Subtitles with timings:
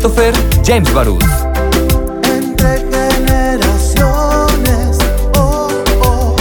[0.00, 0.32] Christopher
[0.64, 1.22] James Barús.
[2.24, 4.96] Entre generaciones,
[5.36, 5.68] oh,
[6.02, 6.34] oh.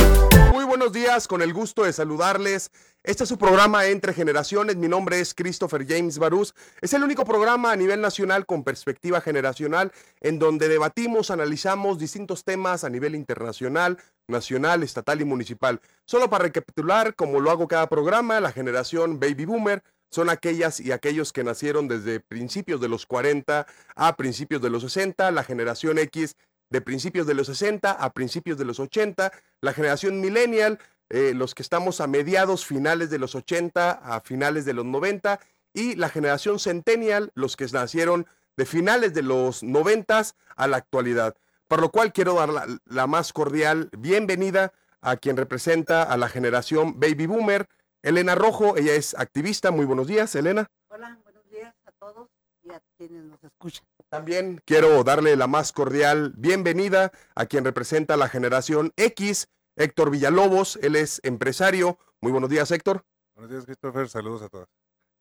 [0.53, 2.71] Muy buenos días, con el gusto de saludarles.
[3.03, 4.77] Este es su programa Entre Generaciones.
[4.77, 6.55] Mi nombre es Christopher James Barús.
[6.79, 9.91] Es el único programa a nivel nacional con perspectiva generacional
[10.21, 13.97] en donde debatimos, analizamos distintos temas a nivel internacional,
[14.29, 15.81] nacional, estatal y municipal.
[16.05, 20.91] Solo para recapitular, como lo hago cada programa, la generación Baby Boomer son aquellas y
[20.91, 25.97] aquellos que nacieron desde principios de los 40 a principios de los 60, la generación
[25.99, 26.35] X
[26.69, 31.55] de principios de los 60 a principios de los 80, la generación millennial, eh, los
[31.55, 35.39] que estamos a mediados finales de los 80 a finales de los 90
[35.73, 40.23] y la generación centennial, los que nacieron de finales de los 90
[40.55, 41.35] a la actualidad.
[41.67, 46.27] Por lo cual quiero dar la, la más cordial bienvenida a quien representa a la
[46.27, 47.67] generación baby boomer,
[48.01, 49.71] Elena Rojo, ella es activista.
[49.71, 50.67] Muy buenos días, Elena.
[50.87, 52.29] Hola, buenos días a todos
[52.63, 53.85] y a quienes nos escuchan.
[54.09, 60.11] También quiero darle la más cordial bienvenida a quien representa a la generación X, Héctor
[60.11, 60.77] Villalobos.
[60.81, 61.97] Él es empresario.
[62.21, 63.03] Muy buenos días, Héctor.
[63.35, 64.07] Buenos días, Christopher.
[64.07, 64.67] Saludos a todos.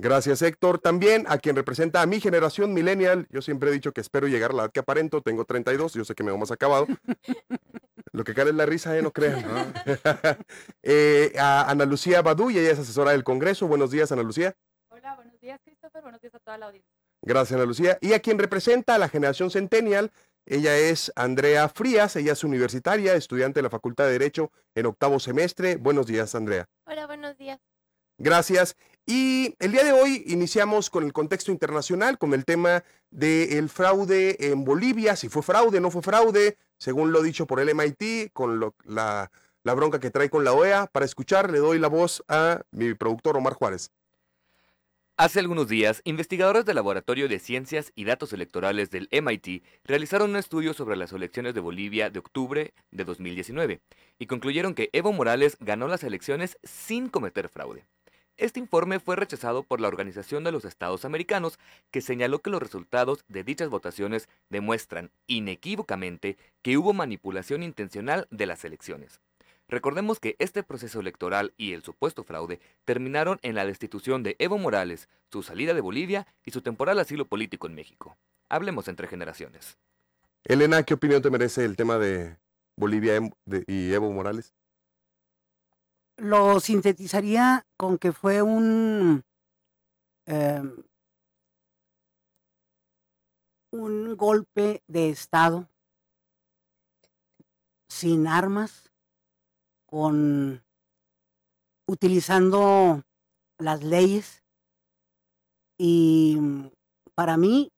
[0.00, 0.78] Gracias, Héctor.
[0.78, 3.26] También a quien representa a mi generación millennial.
[3.30, 5.20] Yo siempre he dicho que espero llegar a la edad que aparento.
[5.22, 6.86] Tengo 32, yo sé que me vamos acabado.
[8.18, 9.00] Lo que cae es la risa, ¿eh?
[9.00, 9.44] No crean.
[10.82, 13.68] Eh, a Ana Lucía Badú, y ella es asesora del Congreso.
[13.68, 14.56] Buenos días, Ana Lucía.
[14.88, 16.02] Hola, buenos días, Christopher.
[16.02, 16.90] Buenos días a toda la audiencia.
[17.22, 17.98] Gracias, Ana Lucía.
[18.00, 20.10] Y a quien representa a la generación centennial,
[20.46, 25.20] ella es Andrea Frías, ella es universitaria, estudiante de la Facultad de Derecho en octavo
[25.20, 25.76] semestre.
[25.76, 26.66] Buenos días, Andrea.
[26.86, 27.60] Hola, buenos días.
[28.18, 28.76] Gracias.
[29.06, 34.50] Y el día de hoy iniciamos con el contexto internacional, con el tema del fraude
[34.50, 38.60] en Bolivia, si fue fraude, no fue fraude, según lo dicho por el MIT, con
[38.84, 39.30] la,
[39.64, 40.86] la bronca que trae con la OEA.
[40.86, 43.90] Para escuchar, le doy la voz a mi productor Omar Juárez.
[45.20, 50.36] Hace algunos días, investigadores del Laboratorio de Ciencias y Datos Electorales del MIT realizaron un
[50.36, 53.80] estudio sobre las elecciones de Bolivia de octubre de 2019
[54.20, 57.84] y concluyeron que Evo Morales ganó las elecciones sin cometer fraude.
[58.38, 61.58] Este informe fue rechazado por la Organización de los Estados Americanos,
[61.90, 68.46] que señaló que los resultados de dichas votaciones demuestran inequívocamente que hubo manipulación intencional de
[68.46, 69.20] las elecciones.
[69.68, 74.56] Recordemos que este proceso electoral y el supuesto fraude terminaron en la destitución de Evo
[74.56, 78.16] Morales, su salida de Bolivia y su temporal asilo político en México.
[78.48, 79.76] Hablemos entre generaciones.
[80.44, 82.36] Elena, ¿qué opinión te merece el tema de
[82.76, 83.32] Bolivia em-
[83.66, 84.54] y Evo Morales?
[86.18, 89.22] Lo sintetizaría con que fue un,
[90.26, 90.82] em,
[93.72, 95.68] un golpe de Estado
[97.88, 98.90] sin armas,
[99.86, 100.64] con
[101.86, 103.02] utilizando
[103.58, 104.42] las leyes.
[105.78, 106.70] Y mm,
[107.14, 107.70] para mí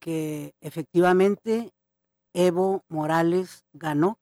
[0.00, 1.74] que efectivamente
[2.34, 4.18] Evo Morales ganó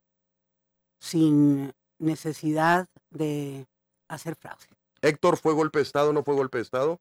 [1.01, 3.67] sin necesidad de
[4.09, 4.67] hacer fraude.
[5.01, 7.01] Héctor, ¿fue golpe de Estado o no fue golpe de Estado?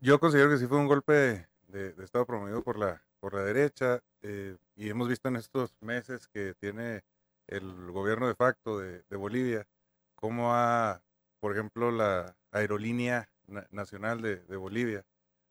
[0.00, 3.34] Yo considero que sí fue un golpe de, de- de Estado promovido por la, por
[3.34, 7.02] la derecha eh, y hemos visto en estos meses que tiene
[7.46, 9.66] el gobierno de facto de, de Bolivia
[10.14, 11.02] cómo ha,
[11.40, 15.04] por ejemplo, la aerolínea na- nacional de, de Bolivia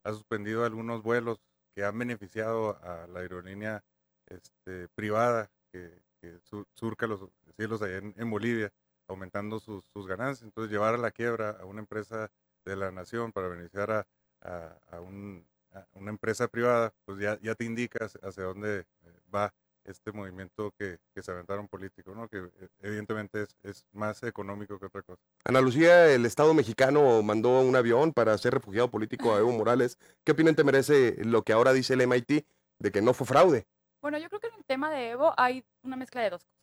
[0.03, 1.39] ha suspendido algunos vuelos
[1.75, 3.83] que han beneficiado a la aerolínea
[4.27, 5.91] este, privada que,
[6.21, 7.21] que sur- surca los
[7.55, 8.71] cielos allá en, Bolivia,
[9.07, 10.43] aumentando sus, sus ganancias.
[10.43, 12.29] Entonces, llevar a la quiebra a una empresa
[12.65, 14.07] de la nación para beneficiar a,
[14.41, 18.79] a- a un- a una empresa privada, pues ya, ya te indica hacia- hacia dónde
[18.79, 18.85] eh,
[19.33, 19.53] va
[19.85, 22.27] este movimiento que, que se aventaron político, ¿no?
[22.27, 25.21] que eh, evidentemente es, es más económico que otra cosa.
[25.45, 29.97] Ana Lucía, el Estado mexicano mandó un avión para ser refugiado político a Evo Morales.
[30.23, 32.45] ¿Qué opinión te merece lo que ahora dice el MIT
[32.79, 33.65] de que no fue fraude?
[34.01, 36.59] Bueno, yo creo que en el tema de Evo hay una mezcla de dos cosas.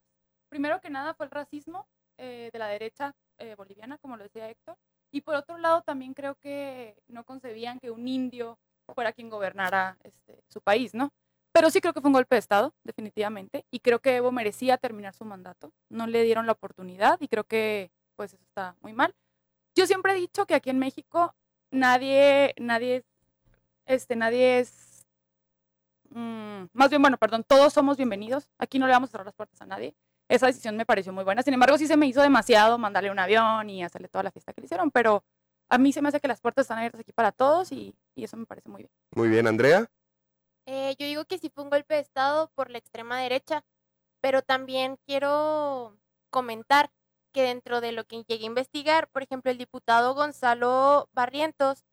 [0.49, 1.87] Primero que nada fue el racismo
[2.19, 4.77] eh, de la derecha eh, boliviana, como lo decía Héctor.
[5.13, 8.59] Y por otro lado, también creo que no concebían que un indio
[8.95, 11.11] fuera quien gobernara este, su país, ¿no?
[11.53, 13.65] Pero sí creo que fue un golpe de Estado, definitivamente.
[13.71, 15.73] Y creo que Evo merecía terminar su mandato.
[15.91, 19.15] No le dieron la oportunidad y creo que pues eso está muy mal.
[19.75, 21.35] Yo siempre he dicho que aquí en México
[21.71, 23.05] nadie, nadie,
[23.87, 24.86] este, nadie es
[26.17, 28.49] Mm, más bien, bueno, perdón, todos somos bienvenidos.
[28.57, 29.95] Aquí no le vamos a cerrar las puertas a nadie.
[30.31, 31.43] Esa decisión me pareció muy buena.
[31.43, 34.55] Sin embargo, sí se me hizo demasiado mandarle un avión y hacerle toda la fiesta
[34.55, 35.25] que le hicieron, pero
[35.69, 38.25] a mí se me hace que las puertas están abiertas aquí para todos y, y
[38.25, 38.91] eso me parece muy bien.
[39.15, 39.91] Muy bien, Andrea.
[40.65, 43.67] Eh, yo digo que sí fue un golpe de Estado por la extrema derecha,
[44.23, 45.99] pero también quiero
[46.31, 46.91] comentar
[47.35, 51.85] que dentro de lo que llegué a investigar, por ejemplo, el diputado Gonzalo Barrientos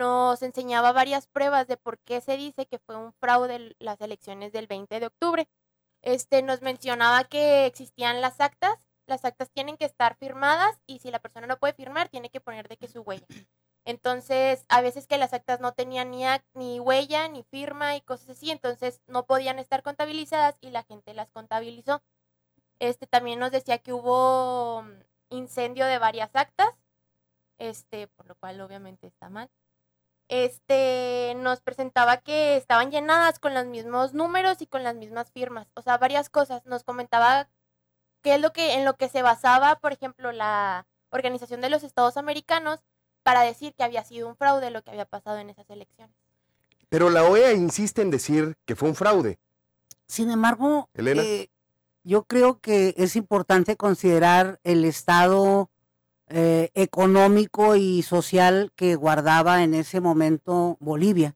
[0.00, 4.50] nos enseñaba varias pruebas de por qué se dice que fue un fraude las elecciones
[4.50, 5.48] del 20 de octubre.
[6.02, 11.10] Este nos mencionaba que existían las actas, las actas tienen que estar firmadas y si
[11.10, 13.26] la persona no puede firmar, tiene que poner de que su huella.
[13.84, 16.24] Entonces, a veces que las actas no tenían ni,
[16.54, 21.12] ni huella, ni firma y cosas así, entonces no podían estar contabilizadas y la gente
[21.12, 22.02] las contabilizó.
[22.78, 24.90] Este también nos decía que hubo mm,
[25.30, 26.70] incendio de varias actas,
[27.58, 29.50] este, por lo cual obviamente está mal.
[30.30, 35.66] Este nos presentaba que estaban llenadas con los mismos números y con las mismas firmas,
[35.74, 36.64] o sea, varias cosas.
[36.66, 37.48] Nos comentaba
[38.22, 41.82] qué es lo que en lo que se basaba, por ejemplo, la Organización de los
[41.82, 42.78] Estados Americanos
[43.24, 46.14] para decir que había sido un fraude lo que había pasado en esas elecciones.
[46.88, 49.40] Pero la OEA insiste en decir que fue un fraude.
[50.06, 51.22] Sin embargo, Elena.
[51.22, 51.50] eh,
[52.04, 55.70] yo creo que es importante considerar el estado
[56.32, 61.34] eh, económico y social que guardaba en ese momento Bolivia.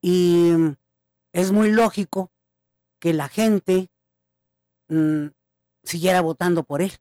[0.00, 0.76] Y mm,
[1.34, 2.30] es muy lógico
[2.98, 3.90] que la gente
[4.88, 5.26] mm,
[5.82, 6.92] siguiera votando por él.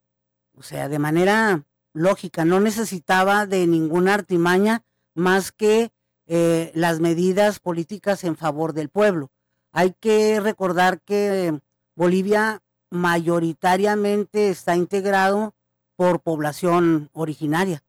[0.54, 4.84] O sea, de manera lógica, no necesitaba de ninguna artimaña
[5.16, 5.92] más que
[6.28, 9.32] eh, las medidas políticas en favor del pueblo.
[9.72, 11.58] Hay que recordar que
[11.96, 15.56] Bolivia mayoritariamente está integrado
[16.04, 17.82] por población originaria,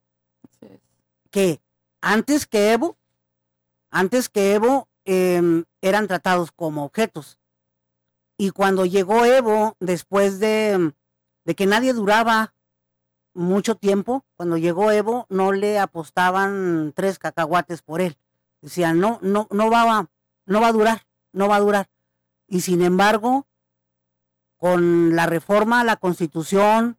[1.33, 1.61] que
[2.01, 2.97] antes que Evo,
[3.91, 7.41] antes que Evo em, eran tratados como objetos.
[8.39, 10.95] Y cuando llegó Evo, después de,
[11.45, 12.55] de que nadie duraba
[13.35, 18.17] mucho tiempo, cuando llegó Evo, no le apostaban tres cacahuates por él.
[18.61, 20.09] Decían, no, no, no va, a-
[20.47, 21.89] no va a durar, no va a durar.
[22.47, 23.49] Y sin embargo,
[24.57, 26.97] con la reforma a la constitución,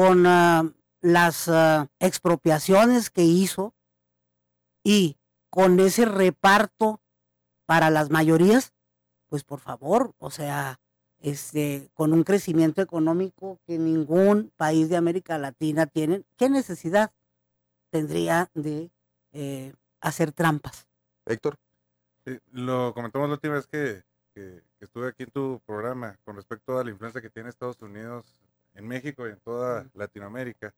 [0.00, 3.74] con ah, las ah, expropiaciones que hizo
[4.82, 5.18] y
[5.50, 7.02] con ese reparto
[7.66, 8.72] para las mayorías,
[9.28, 10.80] pues por favor, o sea,
[11.18, 17.12] este, con un crecimiento económico que ningún país de América Latina tiene, ¿qué necesidad
[17.90, 18.90] tendría de
[19.32, 20.88] eh, hacer trampas?
[21.26, 21.56] Héctor.
[22.24, 24.02] Sí, lo comentamos la última vez que,
[24.34, 27.82] que- que estuve aquí en tu programa con respecto a la influencia que tiene Estados
[27.82, 28.34] Unidos
[28.74, 30.74] en México y en toda Latinoamérica.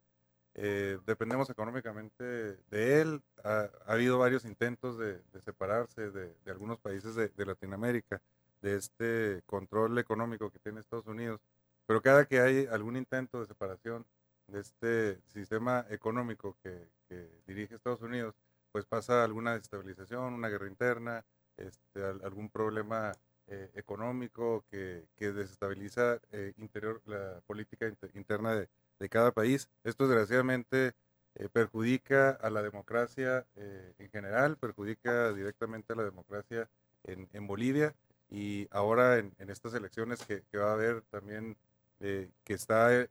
[0.55, 3.23] Eh, dependemos económicamente de él.
[3.43, 8.21] Ha, ha habido varios intentos de, de separarse de, de algunos países de, de Latinoamérica
[8.61, 11.41] de este control económico que tiene Estados Unidos.
[11.87, 14.07] Pero cada que hay algún intento de separación
[14.47, 18.35] de este sistema económico que, que dirige Estados Unidos,
[18.71, 21.25] pues pasa alguna desestabilización, una guerra interna,
[21.57, 23.13] este, al- algún problema
[23.49, 28.69] eh, económico que, que desestabiliza eh, interior, la política inter- interna de,
[28.99, 29.69] de cada país.
[29.85, 30.93] Esto desgraciadamente
[31.35, 36.69] eh, perjudica a la democracia eh, en general, perjudica directamente a la democracia
[37.05, 37.95] en, en Bolivia
[38.31, 41.57] y ahora en, en estas elecciones que, que va a haber también,
[41.99, 43.07] que está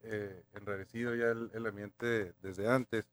[0.53, 3.05] enrarecido ya el, el ambiente desde antes.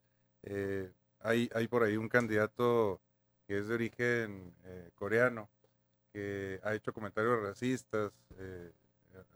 [1.21, 3.01] hay, hay por ahí un candidato
[3.47, 4.53] que es de origen
[4.97, 5.49] coreano,
[6.19, 8.73] que ha hecho comentarios racistas eh,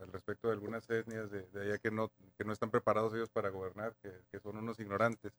[0.01, 3.29] al respecto de algunas etnias de, de allá que no, que no están preparados ellos
[3.29, 5.31] para gobernar, que, que son unos ignorantes.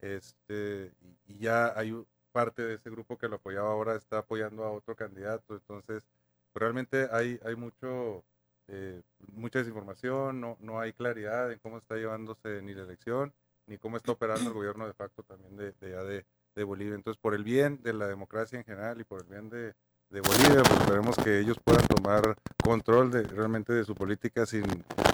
[0.00, 0.92] Este,
[1.26, 1.94] y, ya hay
[2.30, 6.06] parte de ese grupo que lo apoyaba ahora está apoyando a otro candidato, entonces
[6.54, 8.22] realmente hay, hay mucho,
[8.68, 9.00] eh,
[9.32, 13.32] mucha desinformación, no, no hay claridad en cómo está llevándose ni la elección,
[13.66, 16.94] ni cómo está operando el gobierno de facto también de, de de, de Bolivia.
[16.94, 19.74] Entonces, por el bien de la democracia en general y por el bien de,
[20.12, 24.64] de Bolivia, pues esperemos que ellos puedan tomar control de, realmente de su política sin,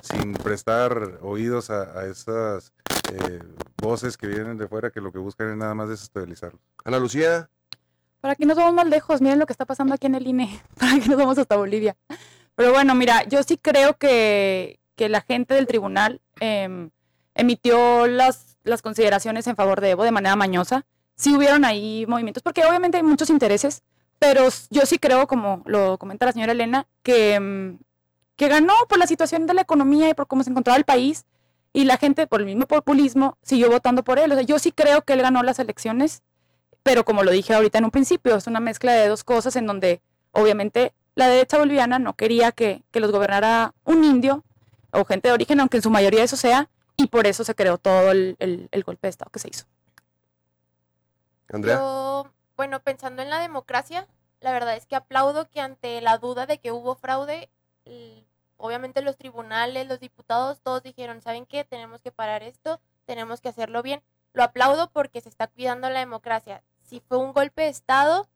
[0.02, 2.72] sin prestar oídos a, a esas
[3.12, 3.40] eh,
[3.80, 6.60] voces que vienen de fuera que lo que buscan es nada más desestabilizarlos.
[6.84, 7.48] Ana Lucía.
[8.20, 10.60] Para que nos vamos más lejos, miren lo que está pasando aquí en el INE,
[10.78, 11.96] para que nos vamos hasta Bolivia.
[12.56, 16.90] Pero bueno, mira, yo sí creo que, que la gente del tribunal em,
[17.34, 20.86] emitió las, las consideraciones en favor de Evo de manera mañosa.
[21.14, 23.84] Sí hubieron ahí movimientos, porque obviamente hay muchos intereses,
[24.18, 27.78] pero yo sí creo, como lo comenta la señora Elena, que, em,
[28.36, 31.24] que ganó por la situación de la economía y por cómo se encontraba el país,
[31.72, 34.32] y la gente, por el mismo populismo, siguió votando por él.
[34.32, 36.22] O sea, yo sí creo que él ganó las elecciones,
[36.82, 39.66] pero como lo dije ahorita en un principio, es una mezcla de dos cosas en
[39.66, 40.00] donde
[40.32, 44.44] obviamente la derecha boliviana no quería que, que los gobernara un indio
[44.92, 47.76] o gente de origen, aunque en su mayoría eso sea, y por eso se creó
[47.78, 49.64] todo el, el- el golpe de Estado que se hizo.
[51.52, 51.76] Andrea.
[51.76, 54.08] Yo, bueno, pensando en la democracia,
[54.40, 57.50] la verdad es que aplaudo que ante la duda de que hubo fraude,
[58.56, 61.62] obviamente los tribunales, los diputados, todos dijeron, ¿saben qué?
[61.62, 64.02] Tenemos que parar esto, tenemos que hacerlo bien.
[64.32, 66.64] Lo aplaudo porque se está cuidando la democracia.
[66.82, 68.28] si fue un golpe de Estado,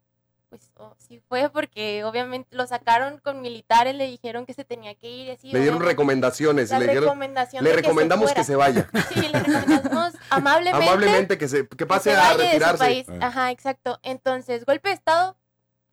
[0.52, 4.94] pues oh, sí fue porque obviamente lo sacaron con militares, le dijeron que se tenía
[4.94, 5.28] que ir.
[5.28, 8.86] y Así, Le dieron recomendaciones le dijeron, recomendación le que recomendamos que se vaya.
[9.08, 12.48] Sí, le recomendamos amablemente, Amablemente que se que que pase se a vaya de su
[12.50, 12.78] retirarse.
[12.84, 13.08] país.
[13.08, 13.18] Eh.
[13.22, 13.98] Ajá, exacto.
[14.02, 15.38] Entonces, golpe de Estado,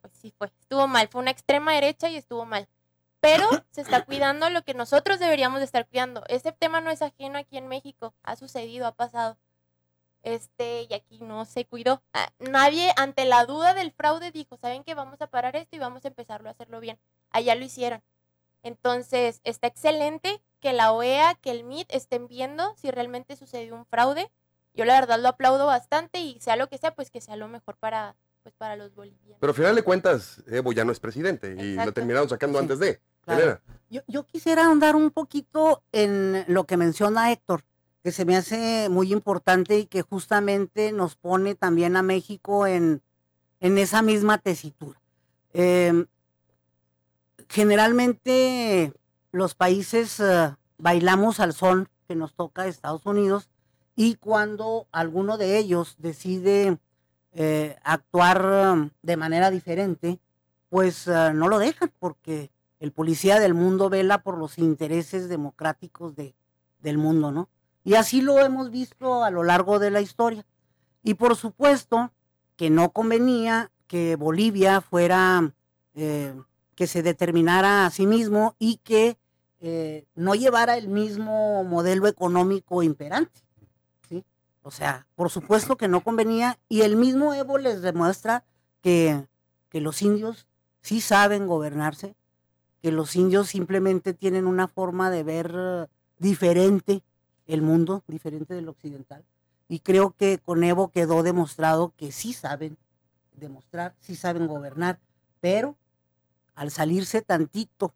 [0.02, 2.68] pues sí fue, estuvo mal, fue una extrema derecha y estuvo mal.
[3.20, 6.22] Pero se está cuidando lo que nosotros deberíamos de estar cuidando.
[6.28, 9.38] Ese tema no es ajeno aquí en México, ha sucedido, ha pasado.
[10.22, 12.02] Este, y aquí no se cuidó.
[12.12, 14.94] Ah, Nadie, ante la duda del fraude, dijo, ¿saben qué?
[14.94, 16.98] Vamos a parar esto y vamos a empezarlo a hacerlo bien.
[17.30, 18.02] Allá lo hicieron.
[18.62, 23.86] Entonces, está excelente que la OEA, que el MIT estén viendo si realmente sucedió un
[23.86, 24.30] fraude.
[24.74, 27.48] Yo la verdad lo aplaudo bastante y sea lo que sea, pues que sea lo
[27.48, 29.38] mejor para, pues, para los bolivianos.
[29.40, 32.62] Pero al final de cuentas, Evo ya no es presidente y lo terminaron sacando Sí,
[32.62, 33.00] antes de.
[33.22, 33.60] claro.
[33.88, 37.64] Yo, yo quisiera ahondar un poquito en lo que menciona Héctor,
[38.02, 43.02] que se me hace muy importante y que justamente nos pone también a México en,
[43.60, 45.00] en esa misma tesitura.
[45.52, 46.06] Em,
[47.48, 48.92] generalmente
[49.32, 53.50] los países eh, bailamos al son que nos toca Estados Unidos
[53.96, 56.78] y cuando alguno de ellos decide
[57.32, 60.20] eh, actuar eh, de manera diferente,
[60.68, 66.36] pues no lo dejan porque el policía del mundo vela por los intereses democráticos de,
[66.78, 67.48] del mundo, ¿no?
[67.84, 70.44] Y así lo hemos visto a lo largo de la historia.
[71.02, 72.12] Y por supuesto
[72.56, 75.54] que no convenía que Bolivia fuera,
[75.94, 76.34] eh,
[76.74, 79.16] que se determinara a sí mismo y que
[79.60, 83.40] eh, no llevara el mismo modelo económico imperante.
[84.08, 84.24] ¿sí?
[84.62, 88.44] O sea, por supuesto que no convenía y el mismo Evo les demuestra
[88.82, 89.26] que,
[89.70, 90.46] que los indios
[90.82, 92.14] sí saben gobernarse,
[92.82, 97.02] que los indios simplemente tienen una forma de ver diferente
[97.54, 99.24] el mundo, diferente del occidental.
[99.68, 102.76] Y creo que con Evo quedó demostrado que sí saben
[103.32, 104.98] demostrar, sí saben gobernar,
[105.40, 105.76] pero
[106.54, 107.94] al salirse tantito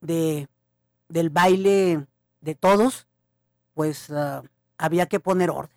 [0.00, 0.48] de,
[1.08, 2.06] del baile
[2.40, 3.06] de todos,
[3.74, 4.42] pues ah,
[4.78, 5.76] había que poner orden.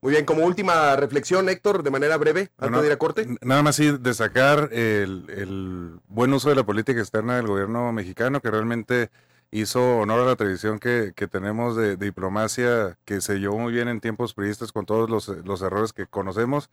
[0.00, 3.26] Muy bien, como última reflexión, Héctor, de manera breve, antes Bueno, de ir a corte.
[3.40, 8.40] Nada más sí destacar el, el buen uso de la política externa del gobierno mexicano,
[8.40, 9.10] que realmente
[9.50, 13.72] hizo honor a la tradición que, que tenemos de, de diplomacia, que se llevó muy
[13.72, 16.70] bien en tiempos priistas con todos los, los errores que conocemos.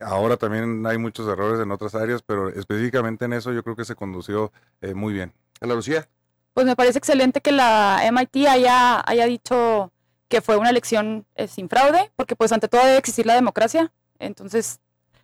[0.00, 3.84] Ahora también hay muchos errores en otras áreas, pero específicamente en eso yo creo que
[3.84, 5.32] se condució eh, muy bien.
[5.60, 6.08] Ana Lucía.
[6.52, 9.92] Pues me parece excelente que la MIT haya, haya dicho
[10.28, 13.92] que fue una elección eh, sin fraude, porque pues ante todo debe existir la democracia.
[14.18, 14.80] Entonces,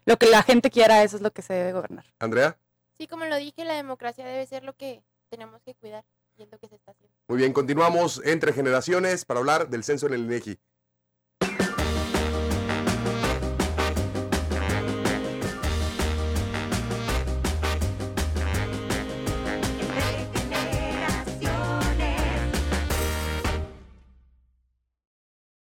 [0.06, 2.04] lo que la gente quiera, eso es lo que se debe gobernar.
[2.18, 2.56] Andrea.
[2.98, 6.04] Sí, como lo dije, la democracia debe ser lo que tenemos que cuidar
[6.40, 7.14] y es lo que se está haciendo.
[7.28, 10.58] Muy bien, continuamos entre generaciones para hablar del censo en el INEGI.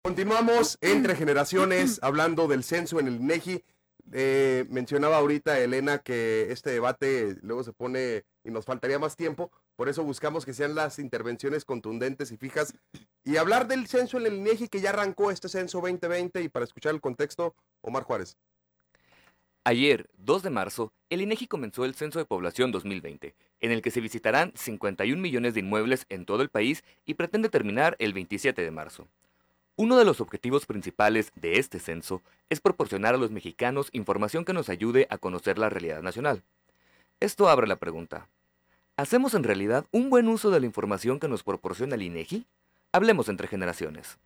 [0.03, 3.63] Continuamos entre generaciones hablando del censo en el INEGI.
[4.13, 9.51] Eh, mencionaba ahorita Elena que este debate luego se pone y nos faltaría más tiempo,
[9.75, 12.73] por eso buscamos que sean las intervenciones contundentes y fijas.
[13.23, 16.65] Y hablar del censo en el INEGI que ya arrancó este censo 2020 y para
[16.65, 18.37] escuchar el contexto, Omar Juárez.
[19.63, 23.91] Ayer, 2 de marzo, el INEGI comenzó el Censo de Población 2020, en el que
[23.91, 28.59] se visitarán 51 millones de inmuebles en todo el país y pretende terminar el 27
[28.59, 29.07] de marzo.
[29.75, 34.53] Uno de los objetivos principales de este censo es proporcionar a los mexicanos información que
[34.53, 36.43] nos ayude a conocer la realidad nacional.
[37.21, 38.27] Esto abre la pregunta.
[38.97, 42.47] ¿Hacemos en realidad un buen uso de la información que nos proporciona el INEGI?
[42.91, 44.17] Hablemos entre generaciones.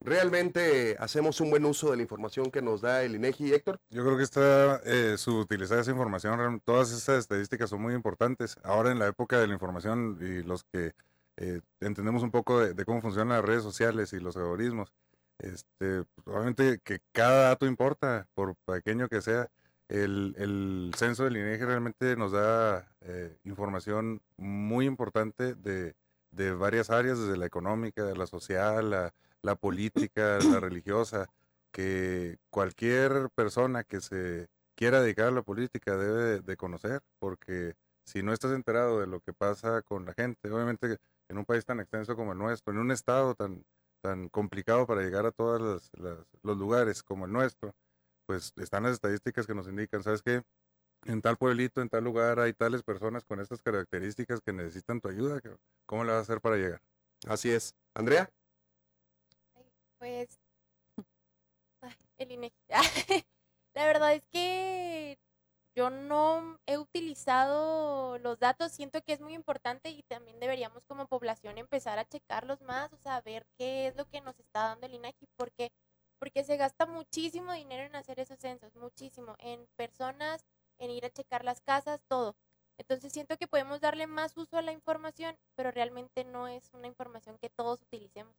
[0.00, 3.78] ¿Realmente hacemos un buen uso de la información que nos da el INEGI, Héctor?
[3.90, 8.56] Yo creo que está eh, subutilizar esa información, todas esas estadísticas son muy importantes.
[8.64, 10.92] Ahora en la época de la información y los que
[11.36, 14.92] eh, entendemos un poco de, de cómo funcionan las redes sociales y los algoritmos,
[15.38, 19.48] este, pues, obviamente que cada dato importa, por pequeño que sea.
[19.88, 25.94] El, el censo del INEGI realmente nos da eh, información muy importante de,
[26.32, 31.28] de varias áreas, desde la económica, la social, la, la política, la religiosa
[31.70, 37.74] que cualquier persona que se quiera dedicar a la política debe de, conocer, porque
[38.04, 41.64] si no estás enterado de lo que pasa con la gente, obviamente en un país
[41.64, 43.64] tan extenso como el nuestro, en un estado tan,
[44.00, 47.74] tan complicado para llegar a todos los, las- los lugares como el nuestro,
[48.26, 50.42] pues están las estadísticas que nos indican, ¿sabes qué?
[51.04, 55.08] En tal pueblito, en tal lugar hay tales personas con estas características que necesitan tu
[55.08, 55.40] ayuda,
[55.86, 56.80] ¿cómo le vas a hacer para llegar?
[57.26, 57.74] Así es.
[57.94, 58.28] Andrea.
[59.98, 60.40] Pues,
[61.80, 62.54] ay, el INEGI.
[63.74, 65.18] La verdad es que
[65.76, 71.06] yo no he utilizado los datos, siento que es muy importante y también deberíamos como
[71.06, 74.86] población empezar a checarlos más, o sea, ver qué es lo que nos está dando
[74.86, 75.70] el INEGI, porque
[76.18, 80.44] porque se gasta muchísimo dinero en hacer esos censos, muchísimo, en personas,
[80.78, 82.36] en ir a checar las casas, todo.
[82.78, 86.86] Entonces siento que podemos darle más uso a la información, pero realmente no es una
[86.86, 88.34] información que todos utilicemos.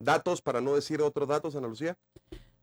[0.00, 1.96] Datos, para no decir otros datos, Ana Lucía.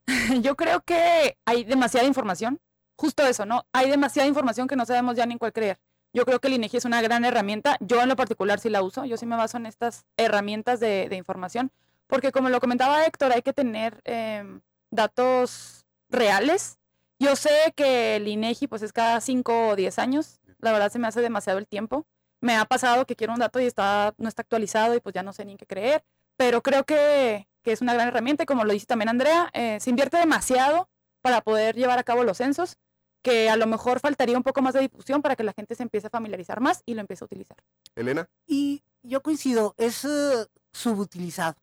[0.41, 2.61] Yo creo que hay demasiada información.
[2.97, 3.65] Justo eso, ¿no?
[3.73, 5.79] Hay demasiada información que no sabemos ya ni en cuál creer.
[6.13, 7.77] Yo creo que el INEGI es una gran herramienta.
[7.81, 9.03] Yo en lo particular sí la uso.
[9.03, 11.71] Yo sí me baso en estas herramientas de, de información.
[12.07, 16.77] Porque como lo comentaba Héctor, hay que tener em, datos reales.
[17.19, 20.39] Yo sé que el INEGI pues es cada 5 o 10 años.
[20.59, 22.05] La verdad se me hace demasiado el tiempo.
[22.41, 25.23] Me ha pasado que quiero un dato y está, no está actualizado y pues ya
[25.23, 26.03] no sé ni en qué creer.
[26.37, 29.79] Pero creo que, que es una gran herramienta y como lo dice también Andrea, eh,
[29.79, 30.89] se invierte demasiado
[31.21, 32.77] para poder llevar a cabo los censos,
[33.23, 35.81] que a lo mejor faltaría un poco más de difusión para que la gente se
[35.81, 37.57] empiece a familiarizar más y lo empiece a utilizar.
[37.95, 38.29] Elena.
[38.45, 41.55] Y yo coincido, es eh, subutilizado.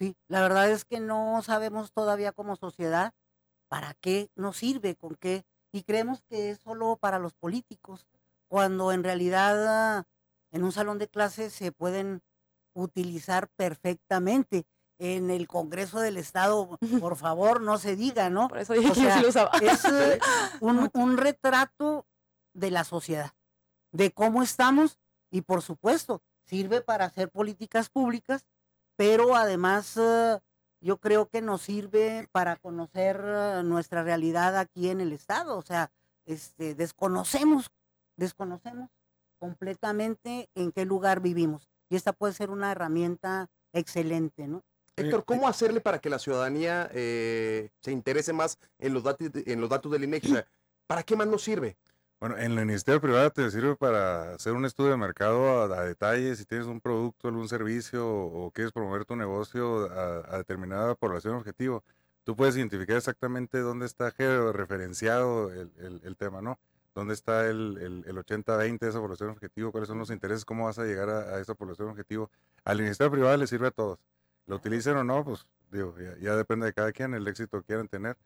[0.00, 3.12] Sí, la verdad es que no sabemos todavía como sociedad
[3.68, 8.06] para qué nos sirve, con qué, y creemos que es solo para los políticos,
[8.48, 10.08] cuando en realidad ah,
[10.52, 12.22] en un salón de clases se pueden
[12.74, 14.64] utilizar perfectamente.
[14.98, 18.48] En el Congreso del Estado, por favor, no se diga, ¿no?
[18.48, 19.50] Por eso dije O que yo sí sea, lo usaba.
[19.60, 20.18] Es eh,
[20.60, 22.06] un, un retrato
[22.54, 23.32] de la sociedad,
[23.92, 24.98] de cómo estamos
[25.30, 28.46] y por supuesto sirve para hacer políticas públicas,
[29.00, 30.38] pero además eh,
[30.82, 35.62] yo creo que nos sirve para conocer eh, nuestra realidad aquí en el estado, o
[35.62, 35.90] sea,
[36.26, 37.70] este desconocemos,
[38.18, 38.90] desconocemos
[39.38, 44.62] completamente en qué lugar vivimos y esta puede ser una herramienta excelente, ¿no?
[44.96, 49.62] Héctor, ¿cómo hacerle para que la ciudadanía eh, se interese más en los datos, en
[49.62, 50.34] los datos del INEGI?
[50.86, 51.78] ¿Para qué más nos sirve?
[52.20, 55.84] Bueno, en la iniciativa privada te sirve para hacer un estudio de mercado a, a
[55.86, 61.34] detalle, si tienes un producto, algún servicio o, quieres promover tu negocio a, determinada población
[61.36, 61.82] objetivo.
[62.24, 64.10] Tú puedes identificar exactamente dónde está
[64.52, 65.70] referenciado el,
[66.04, 66.58] el- tema, ¿no?
[66.94, 69.72] ¿Dónde está el, el, el 80-20 de esa población objetivo?
[69.72, 70.44] ¿Cuáles son los intereses?
[70.44, 72.30] ¿Cómo vas a llegar a, a esa población objetivo?
[72.64, 73.98] A la iniciativa privada le sirve a todos.
[74.46, 77.66] Lo utilicen o no, pues digo, ya, ya depende de cada quien, el éxito que
[77.68, 78.18] quieran tener.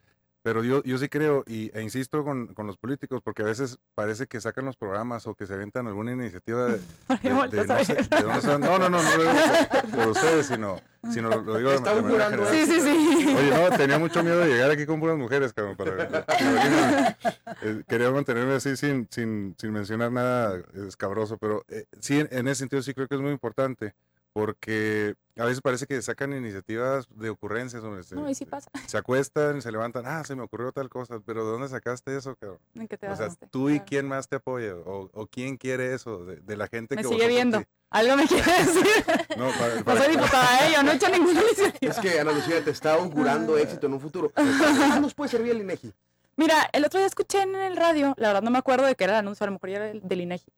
[0.45, 3.79] Pero yo, yo sí creo, y, e insisto con, con los políticos, porque a veces
[3.95, 7.35] parece que sacan los programas o que se aventan alguna iniciativa de, ¿Por qué de-
[7.63, 9.33] de no, sé- de no, no, no, no lo digo
[9.71, 10.79] por, por ustedes, sino,
[11.11, 12.51] sino lo, lo digo de, manera.
[12.51, 13.35] Sí, sí, sí.
[13.39, 16.05] Oye, no, tenía mucho miedo de llegar aquí con puras mujeres, cabrón, para,
[16.39, 17.17] imagínate.
[17.63, 22.49] Eh, quería mantenerme así sin, sin, sin mencionar nada escabroso, pero eh, sí, en, en
[22.49, 23.95] ese sentido sí creo que es muy importante,
[24.35, 28.69] porque a veces parece que sacan iniciativas de ocurrencias, donde se, No, y sí pasa.
[28.87, 32.35] se acuestan, se levantan, ah, se me ocurrió tal cosa, pero ¿de dónde sacaste eso,
[32.37, 32.59] cabrón?
[32.75, 33.85] ¿En qué te O sea, tú y Claro.
[33.89, 37.09] quién más te apoya, o, o quién quiere eso, de, de la gente Me que
[37.09, 37.63] sigue votó por viendo.
[37.91, 38.85] Algo me quiere decir.
[39.39, 40.73] No, para- No para- soy diputada, ¿eh?
[40.75, 41.93] Yo no he hecho ninguna iniciativa.
[41.93, 44.33] Es que Ana Lucía te está augurando éxito en un futuro.
[44.35, 44.45] ¿Cómo
[45.01, 45.93] nos puede servir el INEGI?
[46.37, 49.05] Mira, el otro día escuché en el radio, la verdad no me acuerdo de qué
[49.05, 50.53] era el anuncio, a lo mejor ya era del, del INEGI,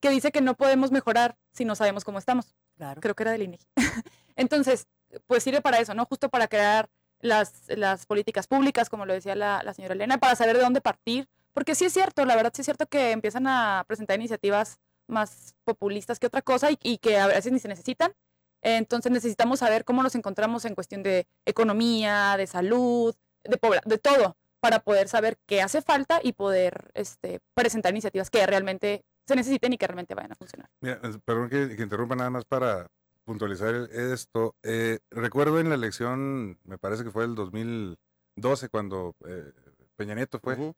[0.00, 2.56] que dice que no podemos mejorar si no sabemos cómo estamos.
[2.80, 2.98] Claro.
[3.02, 3.66] Creo que era del INEGI.
[4.36, 4.86] Entonces,
[5.26, 6.06] pues sirve para eso, ¿no?
[6.06, 6.88] Justo para crear
[7.20, 10.80] las, las políticas públicas, como lo decía la, la señora Elena, para saber de dónde
[10.80, 11.28] partir.
[11.52, 15.54] Porque sí es cierto, la verdad sí es cierto que empiezan a presentar iniciativas más
[15.64, 18.14] populistas que otra cosa y, y que a veces ni se necesitan.
[18.62, 23.14] Entonces necesitamos saber cómo nos encontramos en cuestión de economía, de salud,
[23.44, 28.46] de, de todo, para poder saber qué hace falta y poder este, presentar iniciativas que
[28.46, 30.68] realmente se necesiten y que realmente vayan a funcionar.
[30.80, 32.88] Mira, perdón que, que interrumpa nada más para
[33.24, 34.54] puntualizar esto.
[34.62, 39.52] Eh, recuerdo en la elección, me parece que fue el 2012, cuando eh,
[39.96, 40.74] Peña Nieto fue, Ujú.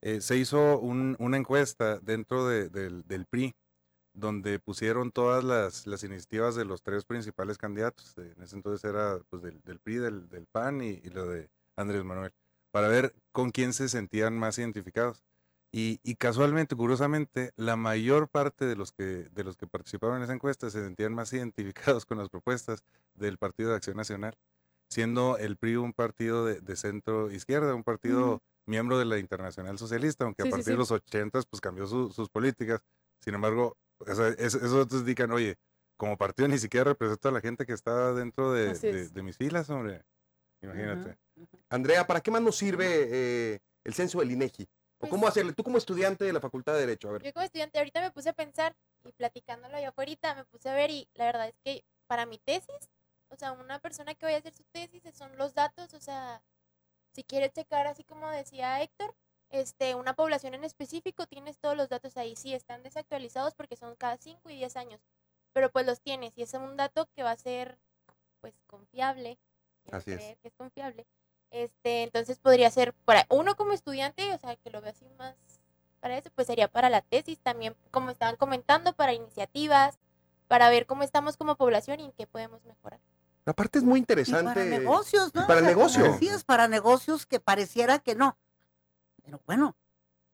[0.00, 3.54] eh, se hizo un- una encuesta dentro de- del, del PRI,
[4.14, 8.14] donde pusieron todas las, las iniciativas de los tres principales candidatos.
[8.14, 11.26] de- en ese entonces era pues, del, del PRI, del, del PAN y, y lo
[11.26, 12.32] de Andrés Manuel,
[12.70, 15.22] para ver con quién se sentían más identificados.
[15.74, 20.24] Y, y casualmente, curiosamente, la mayor parte de los que de los que participaron en
[20.24, 24.34] esa encuesta se sentían más identificados con las propuestas del Partido de Acción Nacional,
[24.90, 29.78] siendo el PRI un partido de, de centro izquierda, un partido miembro de la Internacional
[29.78, 30.70] Socialista, aunque Sí, a partir sí.
[30.72, 32.82] de los 80 pues cambió su- sus políticas.
[33.20, 35.56] Sin embargo, o sea, es- eso te indican, oye,
[35.96, 38.74] como partido ni siquiera represento a la gente que está dentro de,
[39.08, 40.04] de mis filas, hombre.
[40.60, 41.16] Imagínate.
[41.70, 44.68] Andrea, ¿para qué más nos sirve eh, el censo del INEGI?
[45.02, 45.52] ¿O Pues- cómo hacerle?
[45.52, 47.22] Tú como estudiante de la Facultad de Derecho, a ver.
[47.24, 50.74] Yo como estudiante ahorita me puse a pensar y platicándolo yo afuera me puse a
[50.74, 52.88] ver y la verdad es que para mi tesis,
[53.28, 56.40] o sea, una persona que vaya a hacer su tesis son los datos, o sea,
[57.14, 59.14] Si quieres checar, así como decía Héctor,
[59.50, 62.36] este, una población en específico, tienes todos los datos ahí.
[62.36, 65.00] Sí, están desactualizados porque son cada 5 y 10 años,
[65.52, 67.76] pero pues los tienes y es un dato que va a ser,
[68.40, 69.38] pues, confiable.
[69.90, 70.38] Así es.
[70.38, 71.04] que es confiable.
[71.52, 75.34] Este, entonces podría ser para uno como estudiante, o sea, que lo vea así más
[76.00, 79.98] para eso, pues sería para la tesis también, como estaban comentando, para iniciativas,
[80.48, 82.98] para ver cómo estamos como población y en qué podemos mejorar.
[83.46, 84.44] Aparte es muy Y interesante.
[84.44, 85.46] para negocios, ¿no?
[85.46, 86.12] para el O sea, como negocio.
[86.12, 88.36] decías, para negocios que pareciera que no.
[89.22, 89.76] Pero bueno,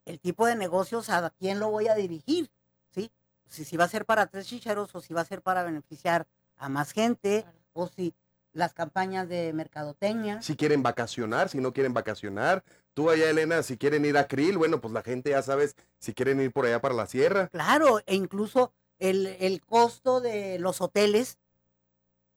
[0.07, 2.51] el tipo de negocios a quién lo voy a dirigir,
[2.91, 3.11] ¿sí?
[3.49, 6.27] Si, si va a ser para tres chicheros o si va a ser para beneficiar
[6.57, 7.59] a más gente Claro.
[7.75, 8.15] o si
[8.59, 10.43] las campañas de mercadotecnia.
[10.43, 12.65] Si quieren vacacionar, si no quieren vacacionar.
[12.93, 16.13] Tú allá, Elena, si quieren ir a Krill, bueno, pues la gente ya sabes si
[16.13, 17.47] quieren ir por allá para la sierra.
[17.49, 21.39] Claro, e incluso el, el costo de los hoteles,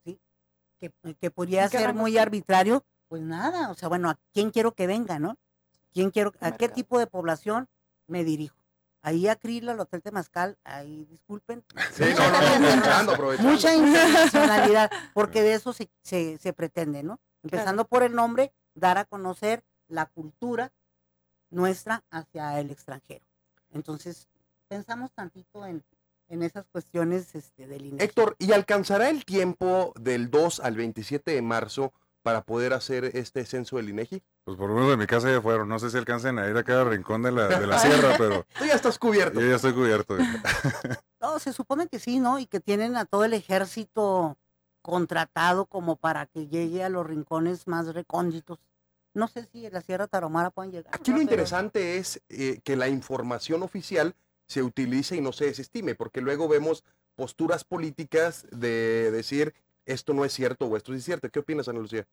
[0.06, 0.20] ¿sí?
[0.80, 4.52] Que, que podría ¿En qué ser muy arbitrario, pues nada, o sea, bueno, ¿a quién
[4.52, 5.40] quiero que venga, no?
[5.92, 7.68] ¿Quién quiero, ¿A qué tipo de población
[8.06, 8.61] me dirijo?
[9.02, 11.64] Ahí a Krill, al Hotel Temazcal, ahí disculpen.
[11.94, 13.52] Sí, no, no, no, aprovechando, aprovechando.
[13.52, 17.20] Mucha internacionalidad, porque de eso se, se, se pretende, ¿no?
[17.44, 20.72] Empezando por el nombre, dar a conocer la cultura
[21.50, 23.26] nuestra hacia el extranjero.
[23.72, 24.30] Entonces,
[24.68, 25.84] pensamos tantito en,
[26.30, 28.04] en esas cuestiones este, del INEGI.
[28.04, 33.46] Héctor, ¿y alcanzará el tiempo del 2 al 27 de marzo para poder hacer este
[33.46, 34.22] censo del INEGI?
[34.44, 35.68] Pues por lo menos de mi casa ya fueron.
[35.70, 38.46] No sé si alcancen a ir a cada rincón de la, de la sierra, pero
[38.60, 39.40] Tú ya estás cubierto.
[39.42, 40.18] yo ya estoy cubierto.
[41.22, 42.40] No, se supone que sí, ¿no?
[42.40, 44.40] Y que tienen a todo el ejército
[44.82, 48.58] contratado como para que llegue a los rincones más recónditos.
[49.14, 50.94] No sé si en la Sierra Tarahumara pueden llegar.
[50.96, 51.18] Aquí ¿no?
[51.18, 54.16] lo Pero- interesante es eh, que la información oficial
[54.48, 56.84] se utilice y no se desestime, porque luego vemos
[57.16, 59.54] posturas políticas de decir
[59.86, 61.30] esto no es cierto o esto es cierto.
[61.30, 62.06] ¿Qué opinas, Ana Lucía?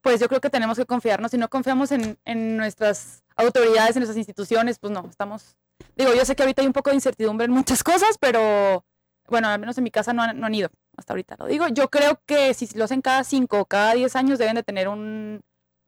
[0.00, 1.30] Pues yo creo que tenemos que confiarnos.
[1.30, 5.56] Si no confiamos en, en nuestras autoridades, en nuestras instituciones, pues no, estamos...
[5.96, 8.84] Digo, yo sé que ahorita hay un poco de incertidumbre en muchas cosas, pero
[9.28, 10.70] bueno, al menos en mi casa no han, no han ido.
[10.96, 11.68] Hasta ahorita lo digo.
[11.68, 14.88] Yo creo que si lo hacen cada cinco o cada diez años deben de tener
[14.88, 15.42] un,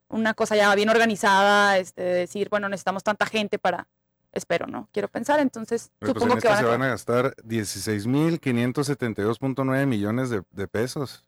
[0.09, 3.88] una cosa ya bien organizada, este, de decir, bueno, necesitamos tanta gente para...
[4.35, 4.88] Espero, ¿no?
[4.92, 6.61] Quiero pensar, entonces pues supongo en que van a...
[6.61, 7.35] se van a gastar
[8.75, 11.25] 16.572.9 millones de, de pesos.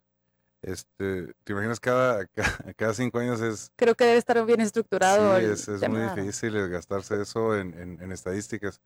[0.61, 5.37] Este, ¿te imaginas cada, cada, cada cinco años es, Creo que debe estar bien estructurado.
[5.37, 5.97] sí, el es, es tema.
[6.13, 8.81] muy difícil gastarse eso en, en- en estadísticas.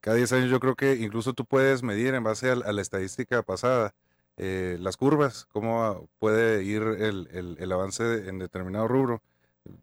[0.00, 2.80] Cada 10 años yo creo que incluso tú puedes medir en base a, a la
[2.80, 3.92] estadística pasada
[4.36, 9.20] eh, las curvas, cómo puede ir el, el- el avance en determinado rubro.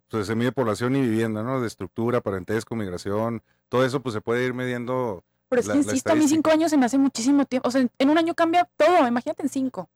[0.03, 1.61] Entonces se mide población y vivienda, ¿no?
[1.61, 5.79] De estructura, parentesco, migración, todo eso pues se puede ir midiendo Pero es la- que
[5.79, 7.67] insisto, a mí cinco años se me hace muchísimo tiempo.
[7.67, 9.89] O sea, en, en un año cambia todo, imagínate en cinco.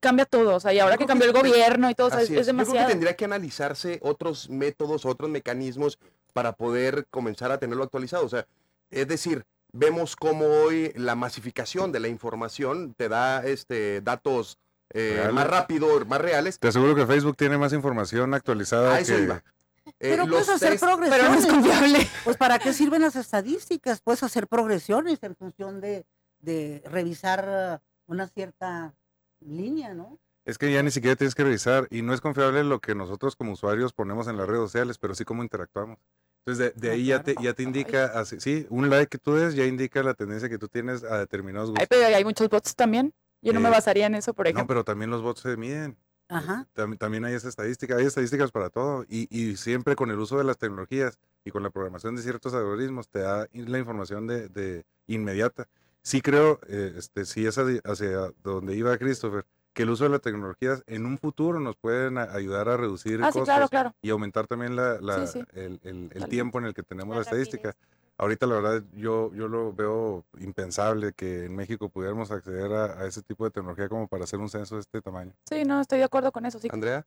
[0.00, 0.56] Cambia todo.
[0.56, 2.28] O sea, y ahora que cambió el gobierno y todo, o sea, es, es.
[2.30, 2.88] Yo creo que demasiado.
[2.88, 5.98] tendría que analizarse otros métodos, otros mecanismos
[6.32, 8.24] para poder comenzar a tenerlo actualizado.
[8.26, 8.46] O sea,
[8.90, 14.58] es decir, vemos cómo hoy la masificación de la información te da este datos
[14.90, 16.58] eh, más rápido, más reales.
[16.58, 19.18] Te aseguro que Facebook tiene más información actualizada que...
[19.18, 19.42] iba.
[19.86, 21.46] Eh, Pero puedes hacer test- Pero no es progresiones.
[21.46, 22.08] confiable.
[22.24, 26.04] Pues para qué sirven las estadísticas, puedes hacer progresiones en función de,
[26.40, 28.94] de revisar una cierta
[29.40, 30.18] línea, ¿no?
[30.44, 33.36] Es que ya ni siquiera tienes que revisar y no es confiable lo que nosotros
[33.36, 35.98] como usuarios ponemos en las redes sociales, pero sí cómo interactuamos.
[36.44, 39.18] Entonces de, de Ah, ahí ya te, ya te indica, así, sí, un like que
[39.18, 41.88] tú des ya indica la tendencia que tú tienes a determinados Ay, gustos.
[41.90, 43.12] pero hay muchos bots también.
[43.42, 44.66] Yo no me Eh, basaría en eso, por No, ejemplo.
[44.66, 45.96] pero también los bots se miden.
[46.28, 46.66] Ajá.
[46.74, 50.36] Tam- También hay esa estadística, hay estadísticas para todo y, y siempre con el uso
[50.38, 54.26] de las tecnologías y con la programación de ciertos algoritmos te da in- la información
[54.26, 55.68] de, de inmediata.
[56.02, 60.20] Sí creo, eh, este, sí es hacia, donde iba Christopher, que el uso de las
[60.20, 63.94] tecnologías en un futuro nos pueden a- ayudar a reducir ah, sí, costos claro, claro.
[64.02, 65.44] y aumentar también la, la- Sí, sí.
[65.54, 67.76] El, el- el tiempo en el que tenemos la, La estadística.
[68.18, 73.06] Ahorita la verdad yo, yo lo veo impensable que en México pudiéramos acceder a, a
[73.06, 75.34] ese tipo de tecnología como para hacer un censo de este tamaño.
[75.48, 76.58] Sí, no, estoy de acuerdo con eso.
[76.58, 76.68] Sí.
[76.72, 77.06] Andrea.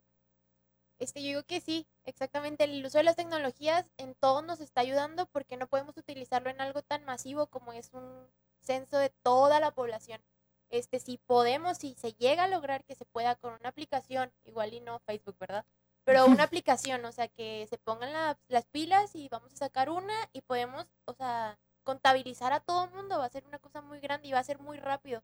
[0.99, 2.65] Este, yo digo que sí, exactamente.
[2.65, 6.59] El uso de las tecnologías en todo nos está ayudando porque no podemos utilizarlo en
[6.59, 8.27] algo tan masivo como es un
[8.61, 10.21] censo de toda la población.
[10.69, 14.73] Este, si podemos, si se llega a lograr que se pueda con una aplicación, igual
[14.73, 15.65] y no Facebook, ¿verdad?
[16.05, 19.89] Pero una aplicación, o sea, que se pongan la- las pilas y vamos a sacar
[19.89, 23.81] una y podemos, o sea, contabilizar a todo el mundo, va a ser una cosa
[23.81, 25.23] muy grande y va a ser muy rápido.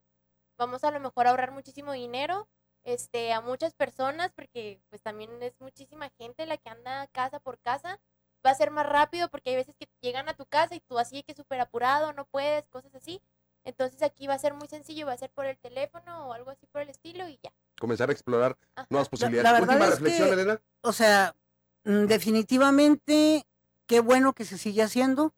[0.58, 2.48] Vamos a lo mejor a ahorrar muchísimo dinero
[2.84, 7.60] este, a muchas personas, porque pues también es muchísima gente la que anda casa por
[7.60, 8.00] casa,
[8.46, 11.00] va a ser más rápido porque hay veces que llegan a tu casa y tú
[11.00, 13.22] así que súper apurado, no puedes, cosas así.
[13.64, 16.52] Entonces aquí va a ser muy sencillo, va a ser por el teléfono o algo
[16.52, 17.52] así por el estilo y ya.
[17.80, 18.88] Comenzar a explorar Ajá.
[18.90, 19.44] nuevas posibilidades.
[19.52, 20.62] la verdad Última reflexión, que- Elena.
[20.82, 21.36] O sea,
[21.84, 23.46] mm, definitivamente,
[23.86, 25.34] qué bueno que se sigue haciendo.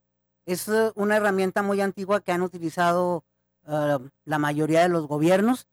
[0.45, 3.23] Es eh, una herramienta muy antigua que han utilizado
[3.67, 5.67] eh, la mayoría de los gobiernos.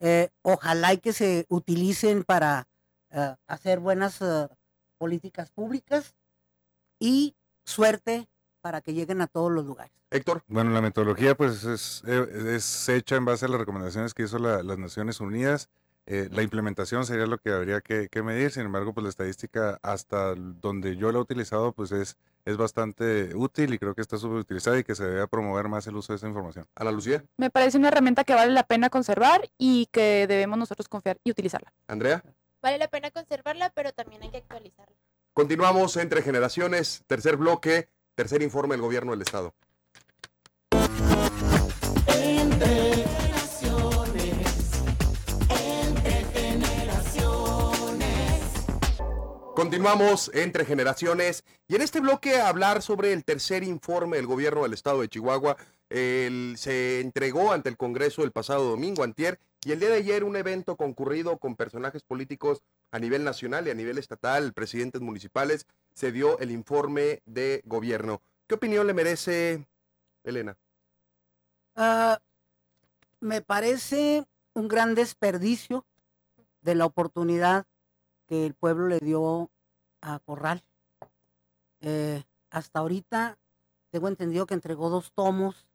[0.00, 2.66] Eh, ojalá y que se utilicen para
[3.46, 4.20] hacer buenas
[4.96, 6.14] políticas públicas
[6.98, 7.34] y
[7.66, 8.26] suerte
[8.62, 9.92] para que lleguen a todos los lugares.
[10.10, 14.38] Héctor, Bueno, la metodología pues es, es hecha en base a las recomendaciones que hizo
[14.38, 15.68] la- las Naciones Unidas.
[16.06, 19.78] Eh, la implementación sería lo que habría que, que medir, sin embargo, pues la estadística
[19.82, 24.18] hasta donde yo la he utilizado pues es, es bastante útil y creo que está
[24.18, 26.66] subutilizada y que se debe promover más el uso de esa información.
[26.74, 30.88] Ana Lucía, Me parece una herramienta que vale la pena conservar y que debemos nosotros
[30.88, 31.72] confiar y utilizarla.
[31.86, 32.22] Andrea.
[32.60, 34.96] Vale la pena conservarla, pero también hay que actualizarla.
[35.32, 39.54] Continuamos entre generaciones, tercer bloque, tercer informe del gobierno del estado.
[49.62, 54.72] Continuamos entre generaciones y en este bloque hablar sobre el tercer informe del gobierno del
[54.72, 55.56] estado de Chihuahua.
[55.88, 60.34] Se entregó ante el Congreso el pasado domingo, antier, y el día de ayer un
[60.34, 66.10] evento concurrido con personajes políticos a nivel nacional y a nivel estatal, presidentes municipales, se
[66.10, 68.20] dio el informe de gobierno.
[68.48, 69.64] ¿Qué opinión le merece,
[70.24, 70.56] Elena?
[71.76, 72.20] Ah,
[73.20, 75.86] me parece un gran desperdicio
[76.62, 77.64] de la oportunidad
[78.26, 79.50] que el pueblo le dio
[80.00, 80.62] a Corral.
[81.80, 83.38] Eh, hasta ahorita
[83.90, 85.66] tengo entendido que entregó dos tomos,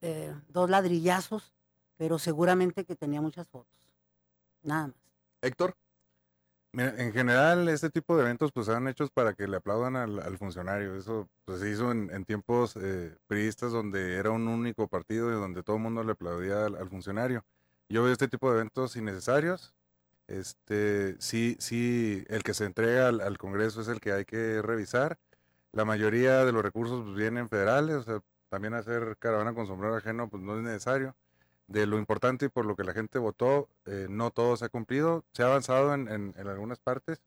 [0.00, 1.54] eh, dos ladrillazos,
[1.96, 3.74] pero seguramente que tenía muchas fotos.
[4.62, 4.96] Nada más.
[5.42, 5.76] Héctor,
[6.74, 10.18] Mira, en general, este tipo de eventos pues han hechos para que le aplaudan al,
[10.18, 10.96] al funcionario.
[10.96, 15.34] Eso pues, se hizo en, en tiempos eh, priistas donde era un único partido y
[15.34, 17.44] donde todo el mundo le aplaudía al, al funcionario.
[17.88, 19.72] Yo veo este tipo de eventos innecesarios.
[20.26, 25.18] Este, sí, sí, el que se entrega al, Congreso es el que hay que revisar.
[25.72, 29.96] La mayoría de los recursos pues, vienen federales, o sea, también hacer caravana con sombrero
[29.96, 31.16] ajeno pues no es necesario
[31.66, 34.68] de lo importante y por lo que la gente votó, eh, no todo se ha
[34.68, 35.24] cumplido.
[35.32, 37.22] Se ha avanzado en, en- en algunas partes,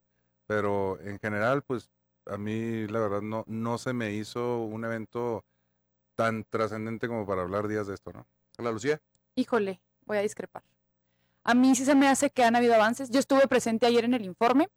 [0.46, 1.90] pero en general, pues
[2.26, 5.44] a mí la verdad no, no se me hizo un evento
[6.16, 8.26] tan trascendente como para hablar días de esto, ¿no?
[8.58, 9.00] Ana Lucía.
[9.34, 10.62] Híjole, voy a discrepar.
[11.48, 13.08] A mí sí se me hace que han habido avances.
[13.08, 14.68] Yo estuve presente ayer en el informe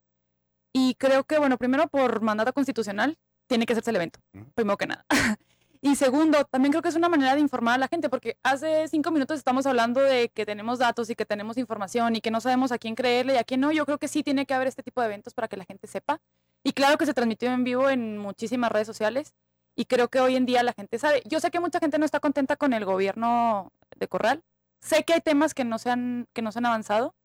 [0.71, 4.21] y creo que, bueno, primero por mandato constitucional tiene que hacerse el evento,
[4.55, 5.05] primero que nada.
[5.83, 8.87] Y segundo, también creo que es una manera de informar a la gente, porque hace
[8.87, 12.39] cinco minutos estamos hablando de que tenemos datos y que tenemos información y que no
[12.39, 13.71] sabemos a quién creerle y a quién no.
[13.71, 15.87] Yo creo que sí tiene que haber este tipo de eventos para que la gente
[15.87, 16.21] sepa.
[16.63, 19.33] Y claro que se transmitió en vivo en muchísimas redes sociales
[19.75, 21.23] y creo que hoy en día la gente sabe.
[21.25, 24.43] Yo sé que mucha gente no está contenta con el gobierno de Corral.
[24.81, 27.15] Sé que hay temas que no se han, que no se han avanzado,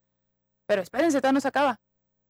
[0.66, 1.80] pero espérense, todavía no se acaba.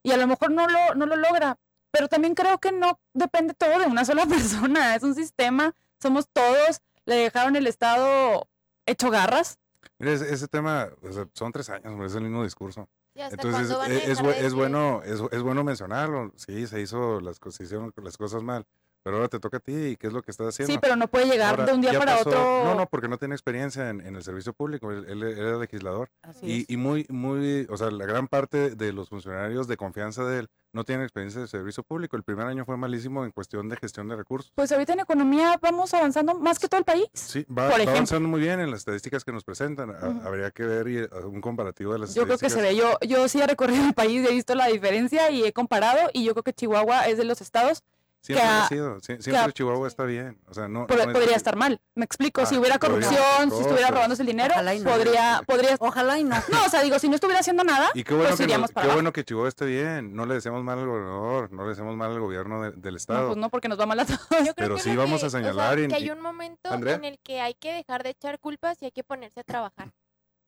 [0.03, 1.59] Y a lo mejor no lo, no lo logra,
[1.91, 4.95] pero también creo que no depende todo de una sola persona.
[4.95, 8.49] Es un sistema, somos todos, le dejaron el Estado
[8.87, 9.59] hecho garras.
[9.99, 12.89] Mira, ese, ese tema, o sea, son tres años, es el mismo discurso.
[13.15, 16.33] Sí, ¿hasta Entonces, cuándo van a e- es, es decir bueno, es, es bueno mencionarlo.
[16.37, 18.67] Sí, se hizo las, se hicieron las cosas mal,
[19.07, 20.73] pero ahora te toca a ti y qué es lo que estás haciendo.
[20.75, 22.65] Sí, pero no puede llegar Ahora, de un día para pasó- otro.
[22.65, 24.91] No, no, porque no tiene experiencia en, en el servicio público.
[24.91, 26.11] Él, él era legislador.
[26.23, 30.25] Así Y, y muy, muy, o sea, la gran parte de los funcionarios de confianza
[30.25, 32.17] de él no tienen experiencia de servicio público.
[32.17, 34.51] El primer año fue malísimo en cuestión de gestión de recursos.
[34.57, 37.07] Pues ahorita en economía vamos avanzando más que todo el país.
[37.13, 39.91] Sí, va, va avanzando muy bien en las estadísticas que nos presentan.
[39.91, 40.27] A- Ujú.
[40.27, 42.99] Habría que ver y, eh, un comparativo de las Yo creo que se estadísticas.
[43.01, 45.53] ve, yo, yo sí he recorrido el país y he visto la diferencia y he
[45.53, 47.85] comparado y yo creo que Chihuahua es de los estados,
[48.27, 50.39] Siempre que ha sido, sie- que siempre Chihuahua está bien.
[50.49, 51.81] O sea, no, pod- no es- podría estar mal.
[51.95, 54.91] Me explico, si Ah, hubiera podría corrupción, si estuviera robándose el dinero, Ojalá y no.
[54.91, 56.37] podría, podría, Ojalá y no.
[56.51, 58.71] no, o sea, digo, si no estuviera haciendo nada, Y qué bueno, pues que, iríamos
[58.71, 60.15] qué para bueno que Chihuahua esté bien.
[60.15, 62.97] No le deseamos mal al gobernador, no le deseamos mal al gobierno de- del no,
[62.97, 63.27] estado.
[63.29, 64.21] pues no, porque nos va mal a todos.
[64.51, 66.21] Yo creo Pero que sí vamos a que- o sea, señalar y- que hay un
[66.21, 66.95] momento Andrea.
[66.97, 69.93] en el que hay que dejar de echar culpas y hay que ponerse a trabajar.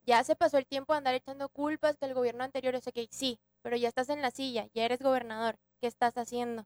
[0.06, 2.96] Ya se pasó el tiempo de andar echando culpas que el gobierno anterior es ok,
[3.10, 6.64] sí, pero ya estás en la silla, ya eres gobernador, ¿qué estás haciendo?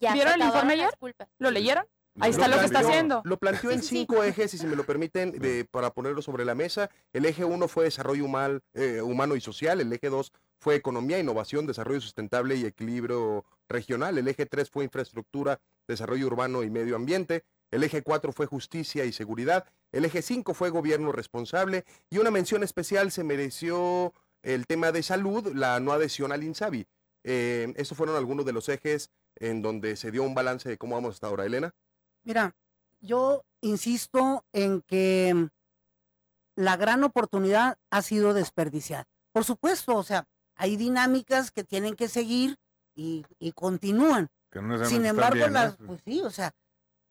[0.00, 0.90] Ya ¿Vieron el informe ayer?
[1.38, 1.84] ¿Lo leyeron?
[2.20, 3.22] Ahí Lo está lo que está haciendo.
[3.24, 3.96] Lo planteó en Sí, sí, sí.
[4.06, 6.88] cinco ejes, y si me lo permiten, de- para ponerlo sobre la mesa.
[7.12, 9.80] El eje uno fue desarrollo humal- eh, humano y social.
[9.80, 14.16] El eje dos fue economía, innovación, desarrollo sustentable y equilibrio regional.
[14.16, 17.44] El eje tres fue infraestructura, desarrollo urbano y medio ambiente.
[17.72, 19.64] El eje cuatro fue justicia y seguridad.
[19.90, 21.84] El eje cinco fue gobierno responsable.
[22.10, 24.12] Y una mención especial se mereció
[24.44, 26.86] el tema de salud, la no adhesión al INSABI.
[27.24, 30.94] Eh, estos fueron algunos de los ejes en donde se dio un balance de cómo
[30.94, 31.44] vamos hasta ahora.
[31.44, 31.74] Elena.
[32.22, 32.54] Mira,
[33.00, 35.48] yo insisto en que mm,
[36.56, 39.04] la gran oportunidad ha sido desperdiciada.
[39.32, 42.56] Por supuesto, o sea, hay dinámicas que tienen que seguir
[42.94, 44.28] y, y continúan.
[44.50, 45.58] Que no necesariamente Sin embargo, bien, ¿no?
[45.58, 46.52] las, pues sí, o sea,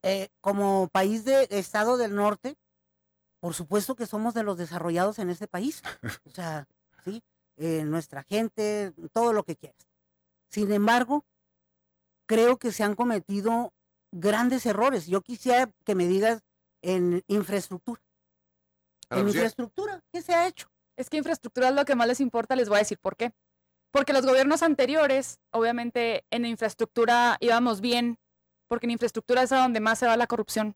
[0.02, 2.56] eh, como país de estado del norte,
[3.40, 5.82] por supuesto que somos de los desarrollados en este país.
[6.26, 6.66] O sea,
[7.04, 7.22] sí,
[7.58, 9.86] eh, nuestra gente, todo lo que quieras.
[10.50, 11.26] Sin embargo,
[12.26, 13.74] creo que se han cometido
[14.12, 15.08] grandes errores.
[15.08, 16.42] Yo quisiera que me digas
[16.82, 18.02] en infraestructura.
[19.10, 20.68] Ana En Lucía, infraestructura, ¿qué se ha hecho?
[20.98, 23.34] Es que infraestructura es lo que más les importa, les voy a decir por qué.
[23.92, 28.18] Porque los gobiernos anteriores, obviamente, en infraestructura íbamos bien,
[28.68, 30.76] porque en infraestructura es a donde más se va la corrupción.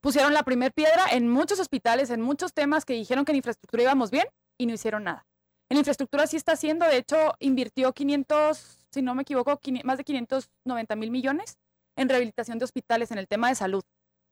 [0.00, 3.82] Pusieron la primer piedra en muchos hospitales, en muchos temas que dijeron que en infraestructura
[3.82, 4.26] íbamos bien
[4.58, 5.26] y no hicieron nada.
[5.68, 10.04] En infraestructura sí está haciendo, de hecho, invirtió 500, si no me equivoco, más de
[10.04, 11.58] 590 mil millones
[11.96, 13.82] en rehabilitación de hospitales en el tema de salud.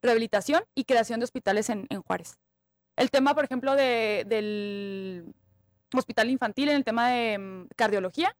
[0.03, 2.39] Rehabilitación y creación de hospitales en, Juárez.
[2.97, 5.35] El tema, por ejemplo, de- del
[5.95, 8.37] hospital infantil en el tema de mm, cardiología.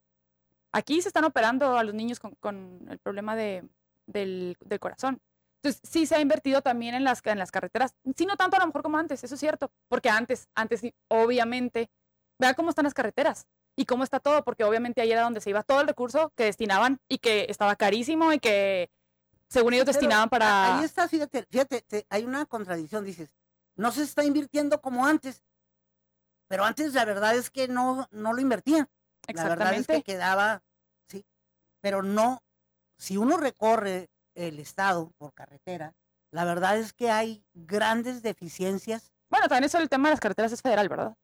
[0.73, 3.69] Aquí se están operando a los niños con, con el problema de,
[4.07, 5.21] del, corazón.
[5.57, 7.95] Entonces, sí se ha invertido también en las, carreteras.
[8.17, 9.71] Sí, no tanto a lo mejor como antes, eso es cierto.
[9.89, 11.91] Porque antes, antes obviamente,
[12.39, 13.47] vea cómo están las carreteras
[13.79, 16.43] y cómo está todo, porque obviamente ahí era donde se iba todo el recurso que
[16.45, 18.91] destinaban y que estaba carísimo y que
[19.49, 20.79] según ellos Pero destinaban para...
[20.79, 23.37] Ahí está, fíjate, fíjate, te- hay una contradicción, dices,
[23.77, 25.43] no se está invirtiendo como antes,
[26.49, 28.89] pero antes la verdad es que no, no lo invertían.
[29.29, 29.93] La verdad es Exactamente.
[29.93, 30.63] que quedaba,
[31.09, 31.25] sí,
[31.81, 32.43] pero no,
[32.99, 35.95] si uno recorre el estado por carretera,
[36.33, 39.13] la verdad es que hay grandes deficiencias.
[39.31, 41.15] Bueno, también eso el tema de las carreteras es federal, ¿verdad?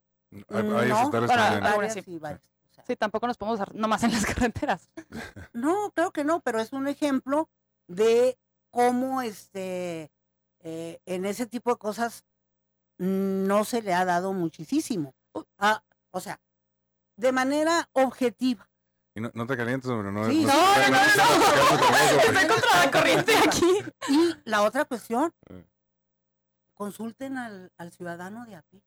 [0.49, 2.03] Hay, No, hay estatales para- sí.
[2.07, 4.91] y varias, o sea, Sí, tampoco nos podemos usar nomás en las carreteras.
[5.53, 7.49] No, creo que no, pero es un ejemplo
[7.87, 8.39] de
[8.71, 10.11] cómo este
[10.61, 12.25] eh, en ese tipo de cosas
[12.99, 15.15] no se le ha dado muchísimo.
[15.59, 16.41] Ah, o sea,
[17.17, 18.69] de manera objetiva.
[19.17, 20.11] Y no, no te calientes, hombre.
[20.11, 23.73] No, Sí, no, no, no, no, no, no, Estoy contra la corriente aquí.
[24.09, 25.65] Y la otra cuestión, Eh.
[26.75, 28.83] consulten al, al ciudadano de a pie.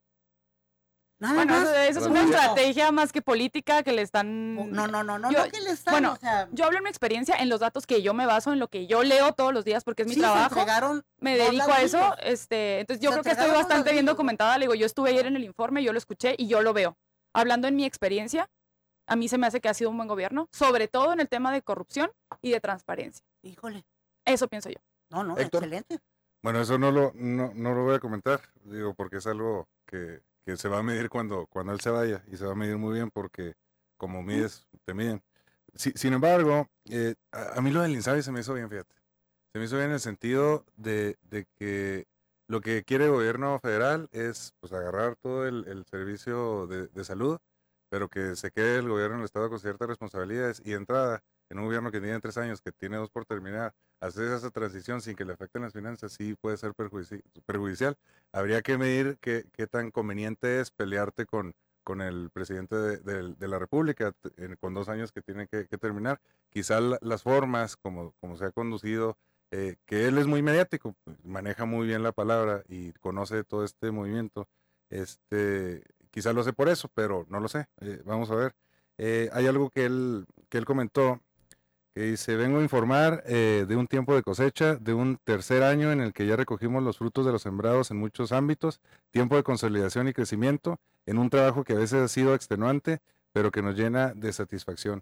[1.20, 1.68] Nada Bueno, más.
[1.90, 4.54] eso, es una No, estrategia más que política que le están...
[4.72, 6.84] No, no, no, no, Yo- no que le están, bueno, o sea, Yo hablo en
[6.84, 9.52] mi experiencia, en los datos que yo me baso, en lo que yo leo todos
[9.52, 10.50] los días, porque es mi sí, se trabajo.
[10.60, 12.16] entregaron Me dedico a eso.
[12.22, 14.58] Este, entonces yo Se creo que estoy bastante bien documentada.
[14.60, 16.98] Le digo, yo estuve ayer en el informe, yo lo escuché y yo lo veo.
[17.34, 18.48] Hablando en mi experiencia,
[19.08, 21.30] a mí se me hace que ha sido un buen gobierno, sobre todo en el
[21.30, 22.12] tema de corrupción
[22.44, 23.26] y de transparencia.
[23.42, 23.86] Híjole,
[24.26, 24.78] Eso pienso yo.
[25.10, 25.64] no, no, Héctor.
[25.64, 25.98] excelente.
[26.44, 30.22] Bueno, eso no lo, no, no lo voy a comentar, digo, porque es algo que,
[30.48, 32.78] que se va a medir cuando, cuando él se vaya y se va a medir
[32.78, 33.56] muy bien porque
[33.98, 35.22] como mides, te miden.
[35.76, 38.96] Si- sin embargo, eh, a, a mí lo del INSABI se me hizo bien, fíjate.
[39.54, 42.06] Se me hizo bien en el sentido de, de que
[42.48, 47.04] lo que quiere el gobierno federal es pues agarrar todo el, el servicio de, de
[47.04, 47.40] salud,
[47.90, 51.66] pero que se quede el gobierno del Estado con ciertas responsabilidades y entrada en un
[51.66, 55.26] gobierno que tiene tres años, que tiene dos por terminar, hacer esa transición sin que
[55.26, 57.96] le afecten las finanzas sí puede ser perjuici- perjudicial.
[58.32, 64.14] Habría que medir qué, tan conveniente es pelearte con, con el presidente de, la República
[64.60, 66.20] con dos años que tiene que, terminar.
[66.50, 69.18] Quizá la- las formas, como, como se ha conducido,
[69.52, 73.92] eh, que él es muy mediático, maneja muy bien la palabra y conoce todo este
[73.92, 74.48] movimiento,
[74.90, 77.68] este, quizá lo sé por eso, pero no lo sé.
[77.82, 78.56] eh, vamos a ver.
[78.98, 81.22] Eh, hay algo que él, que él comentó
[81.98, 85.92] que dice, vengo a informar eh, de un tiempo de cosecha, de un tercer año
[85.92, 89.42] en el que ya recogimos los frutos de los sembrados en muchos ámbitos, tiempo de
[89.42, 93.00] consolidación y crecimiento, en un trabajo que a veces ha sido extenuante,
[93.32, 95.02] pero que nos llena de satisfacción.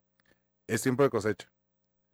[0.67, 1.51] Es tiempo de cosecha.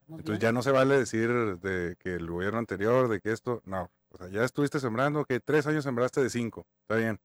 [0.09, 1.29] Entonces ya no se vale decir
[1.59, 3.91] de que el gobierno anterior, de que esto, no.
[4.09, 7.19] O sea, ya estuviste sembrando, que tres años sembraste de cinco, está bien.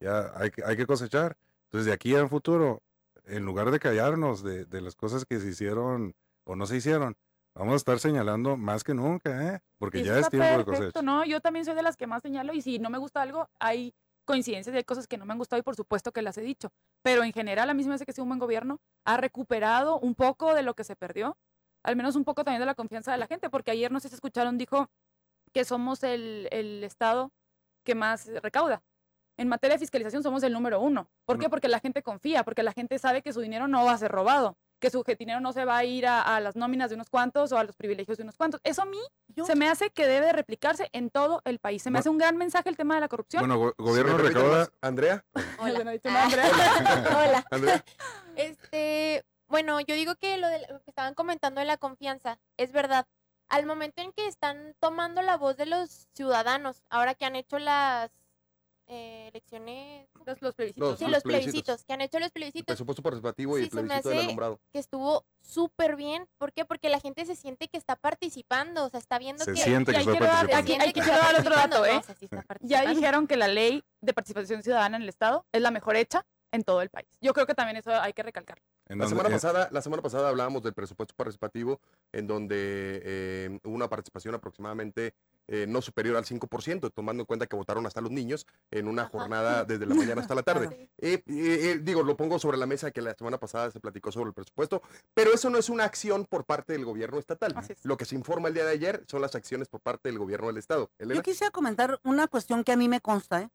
[0.00, 1.38] Ya hay que, hay que cosechar.
[1.64, 2.82] Entonces de aquí a un futuro,
[3.24, 6.14] en lugar de callarnos de, de las cosas que se hicieron
[6.50, 7.16] o no se hicieron,
[7.54, 9.60] vamos a estar señalando más que nunca, ¿eh?
[9.78, 11.02] Porque ya es tiempo de perfecto, cosecha.
[11.02, 11.24] ¿no?
[11.24, 13.94] Yo también soy de las que más señalo y si no me gusta algo, hay
[14.24, 16.42] coincidencias y hay cosas que no me han gustado y por supuesto que las he
[16.42, 16.72] dicho.
[17.02, 20.16] Pero en general a mí se me hace que un buen gobierno, ha recuperado un
[20.16, 21.38] poco de lo que se perdió,
[21.84, 24.08] al menos un poco también de la confianza de la gente, porque ayer no sé
[24.08, 24.90] si escucharon, dijo
[25.52, 27.32] que somos el, el estado
[27.84, 28.82] que más recauda.
[29.36, 31.08] En materia de fiscalización somos el número uno.
[31.24, 31.48] ¿Por qué?
[31.48, 34.10] Porque la gente confía, porque la gente sabe que su dinero no va a ser
[34.10, 37.10] robado, que su dinero no se va a ir a, a las nóminas de unos
[37.10, 38.60] cuantos o a los privilegios de unos cuantos.
[38.64, 41.82] Eso a mí Yo- se me hace que debe de replicarse en todo el país.
[41.82, 43.40] Se me hace un gran mensaje el tema de la corrupción.
[43.42, 44.68] Bueno, go- gobierno recauda...
[44.80, 45.24] Andrea,
[45.58, 45.84] Hola.
[45.84, 46.50] no Andrea.
[47.16, 47.44] Hola.
[47.50, 47.84] Andrea,
[48.36, 52.72] Este, bueno, yo digo que lo, de, lo que estaban comentando de la confianza es
[52.72, 53.06] verdad.
[53.48, 57.58] Al momento en que están tomando la voz de los ciudadanos, ahora que han hecho
[57.58, 58.10] las
[58.90, 60.90] eh, elecciones, Los, los plebiscitos.
[60.90, 61.10] Los- sí, ¿no?
[61.12, 61.52] los plebiscitos.
[61.54, 64.08] plebiscitos, que han hecho los El plebiscitos, presupuesto participativo y Sí, el se me plebiscito
[64.10, 64.60] del alumbrado.
[64.72, 66.26] que estuvo súper bien.
[66.38, 66.64] ¿Por qué?
[66.64, 69.62] Porque la gente se siente que está participando, o sea, está viendo Se que...
[69.62, 71.96] siente que que aquí- hay que dar otro dato, no, ¿eh?
[71.96, 75.46] o sea, sí está Ya dijeron que la ley de participación ciudadana en el Estado
[75.52, 77.06] es la mejor hecha en todo el país.
[77.20, 78.64] Yo creo que también eso hay que recalcarlo.
[78.88, 81.80] La semana, pasada, la semana pasada hablábamos del presupuesto participativo,
[82.10, 85.14] en donde eh, hubo una participación aproximadamente
[85.50, 89.02] eh, no superior al 5%, tomando en cuenta que votaron hasta los niños en una
[89.02, 89.10] Ajá.
[89.10, 90.88] jornada desde la mañana hasta la tarde.
[90.98, 94.12] Eh, eh, eh, digo, lo pongo sobre la mesa que la semana pasada se platicó
[94.12, 94.80] sobre el presupuesto,
[95.12, 97.54] pero eso no es una acción por parte del gobierno estatal.
[97.68, 97.84] Es.
[97.84, 100.46] Lo que se informa el día de ayer son las acciones por parte del gobierno
[100.46, 100.90] del estado.
[100.98, 101.16] Elena.
[101.16, 103.50] Yo quisiera comentar una cuestión que a mí me consta, ¿eh?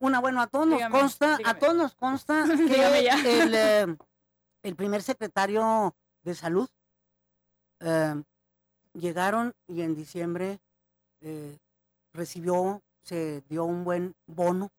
[0.00, 3.96] Una, bueno, a todos nos Dígame, consta, a todos nos consta que el, eh,
[4.62, 6.68] el primer secretario de salud
[7.80, 8.22] eh,
[8.94, 10.58] llegaron y en diciembre
[11.20, 11.58] eh,
[12.12, 14.70] recibió, se dio un buen bono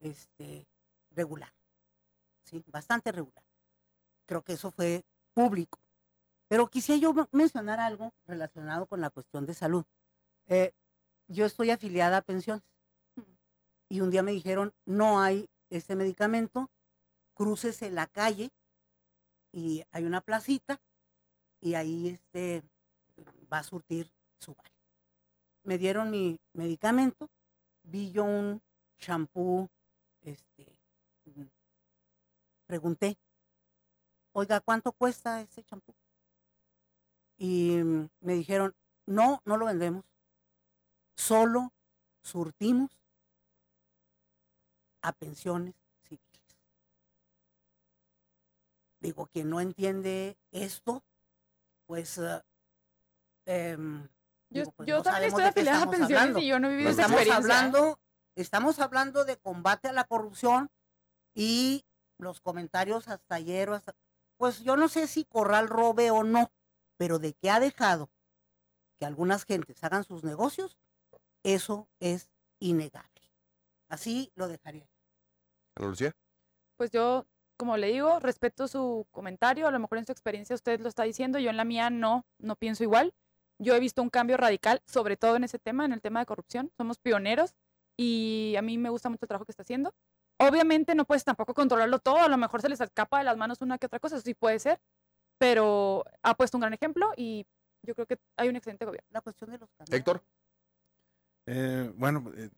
[0.00, 0.66] este,
[1.10, 1.52] regular,
[2.44, 3.44] sí, bastante regular.
[4.26, 5.78] Creo que eso fue público.
[6.48, 9.84] Pero quisiera yo men- mencionar algo relacionado con la cuestión de salud.
[10.46, 10.72] Eh,
[11.26, 12.62] yo estoy afiliada a pensiones
[13.88, 16.70] y un día me dijeron, no hay este medicamento,
[17.34, 18.50] crucese la calle
[19.52, 20.80] y hay una placita
[21.60, 22.62] y ahí este
[23.52, 24.77] va a surtir su vale.
[25.62, 27.28] Me dieron mi medicamento,
[27.82, 28.62] vi yo un
[28.98, 29.68] shampoo,
[30.22, 30.78] este,
[31.26, 31.44] mm,
[32.66, 33.18] pregunté,
[34.32, 35.94] oiga, ¿cuánto cuesta este champú?
[37.36, 38.74] Y mm, me dijeron,
[39.06, 40.04] no, no lo vendemos,
[41.16, 41.72] solo
[42.22, 42.90] surtimos
[45.02, 46.56] a pensiones civiles.
[49.00, 51.02] Digo, quien no entiende esto,
[51.86, 52.18] pues...
[52.18, 52.42] eh,
[53.46, 54.06] em,
[54.50, 56.38] Yo, digo, pues yo no también estoy de qué afiliada a estamos pensiones hablando.
[56.40, 57.58] y yo no he vivido esa Estamos experiencia.
[57.58, 58.00] hablando,
[58.34, 60.70] estamos hablando de combate a la corrupción
[61.34, 61.84] y
[62.18, 63.94] los comentarios hasta ayer, hasta,
[64.38, 66.50] pues yo no sé si Corral robe o no,
[66.96, 68.10] pero de que ha dejado
[68.98, 70.78] que algunas gentes hagan sus negocios,
[71.44, 73.08] eso es innegable.
[73.88, 74.88] Así lo dejaría.
[75.76, 76.12] Ana Lucía.
[76.76, 77.26] Pues yo,
[77.56, 79.68] como le digo, respeto su comentario.
[79.68, 81.38] A lo mejor en su experiencia usted lo está diciendo.
[81.38, 83.14] Yo en la mía no, no pienso igual.
[83.58, 86.26] Yo he visto un cambio radical, sobre todo en ese tema, en el tema de
[86.26, 86.70] corrupción.
[86.76, 87.54] Somos pioneros
[87.96, 89.94] y a mí me gusta mucho el trabajo que está haciendo.
[90.38, 92.18] Obviamente no puedes tampoco controlarlo todo.
[92.18, 94.16] A lo mejor se les escapa de las manos una que otra cosa.
[94.16, 94.80] Eso sí puede ser.
[95.38, 97.46] Pero ha puesto un gran ejemplo y
[97.82, 99.08] yo creo que hay un excelente gobierno.
[99.10, 99.98] La cuestión de los canales.
[99.98, 100.22] Héctor.
[101.46, 102.50] Eh, bueno, eh,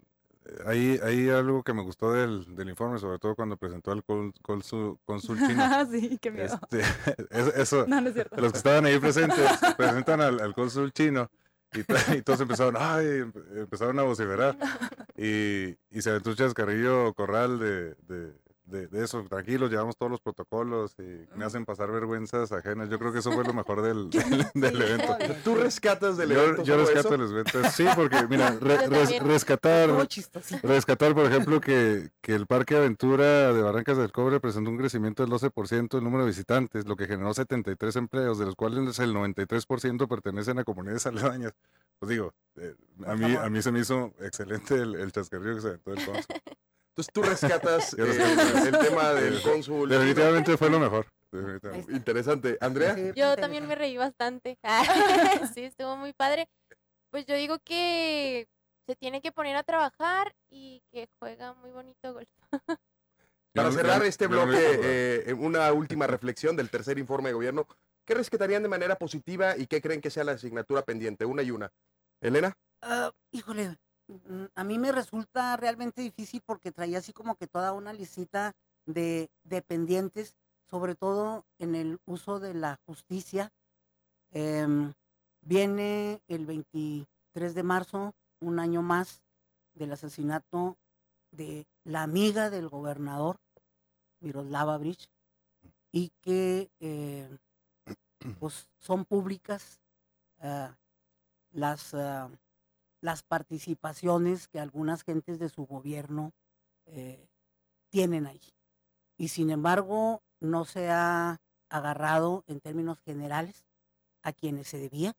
[0.66, 5.38] hay, hay algo que me gustó del, del informe, sobre todo cuando presentó al cónsul
[5.38, 5.62] chino.
[5.90, 6.59] sí, qué miedo.
[6.70, 6.80] Este,
[7.30, 8.36] eso, eso- No, no es cierto.
[8.40, 11.30] los que estaban ahí presentes presentan al, al cónsul chino
[11.72, 11.80] y,
[12.18, 14.57] y todos empezaron, ay, em- empezaron a vociferar
[15.16, 18.32] y, y se aventó un chascarrillo corral de, de,
[18.71, 22.89] de, de eso, tranquilos, llevamos todos los protocolos y me hacen pasar vergüenzas ajenas.
[22.89, 24.09] Yo creo que eso fue lo mejor del,
[24.55, 25.16] del, evento.
[25.45, 27.73] ¿Tú rescatas del Yo, evento yo rescato los eventos.
[27.73, 29.91] Sí, porque mira, re- res- rescatar,
[30.62, 35.25] rescatar, por ejemplo, que, que el Parque Aventura de Barrancas del Cobre presentó un crecimiento
[35.25, 39.14] del 12% del número de visitantes, lo que generó 73 empleos, de los cuales el
[39.14, 41.53] 93% pertenecen a comunidades aledañas.
[41.99, 42.75] Pues digo, eh,
[43.07, 46.25] a, mí, a mí se me hizo excelente el, el chascarrillo que se aventó cónsul.
[47.01, 49.88] Entonces tú rescatas eh, el tema del cónsul.
[49.88, 51.07] Definitivamente fue lo mejor.
[51.88, 52.59] Interesante.
[52.61, 52.96] Andrea.
[53.14, 54.59] Yo también me reí bastante.
[55.55, 56.48] sí, estuvo muy padre.
[57.11, 58.46] Pues yo digo que
[58.86, 62.28] se tiene que poner a trabajar y que juega muy bonito golf.
[63.55, 64.80] Para cerrar este bloque,
[65.26, 67.66] eh, una última reflexión del tercer informe de gobierno.
[68.07, 71.24] ¿Qué rescatarían de manera positiva y qué creen que sea la asignatura pendiente?
[71.24, 71.70] Una y una.
[72.20, 72.53] Elena.
[72.82, 73.76] Ah, híjole,
[74.55, 78.53] a mí me resulta realmente difícil porque traía así como que toda una listita
[78.87, 80.37] de dependientes,
[80.67, 83.53] sobre todo en el uso de la justicia.
[84.31, 84.93] Em,
[85.41, 89.23] viene el 23 de marzo, un año más
[89.75, 90.77] del asesinato
[91.31, 93.39] de la amiga del gobernador,
[94.21, 95.09] Miroslava Bridge,
[95.93, 97.39] y que eh,
[98.39, 99.81] pues son públicas
[100.41, 100.77] ah,
[101.53, 102.31] las, ah,
[103.01, 106.32] las participaciones que algunas gentes de su gobierno
[106.86, 107.28] eh,
[107.90, 108.40] tienen ahí.
[109.16, 113.66] Y sin embargo, no se ha agarrado en términos generales
[114.22, 115.14] a quienes se debía.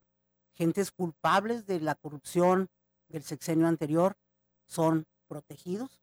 [0.53, 2.69] Gentes culpables de la corrupción
[3.07, 4.17] del sexenio anterior
[4.65, 6.01] son protegidos,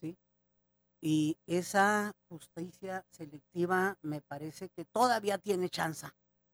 [0.00, 0.16] ¿sí?
[1.00, 6.06] Y esa justicia selectiva me parece que todavía tiene chance,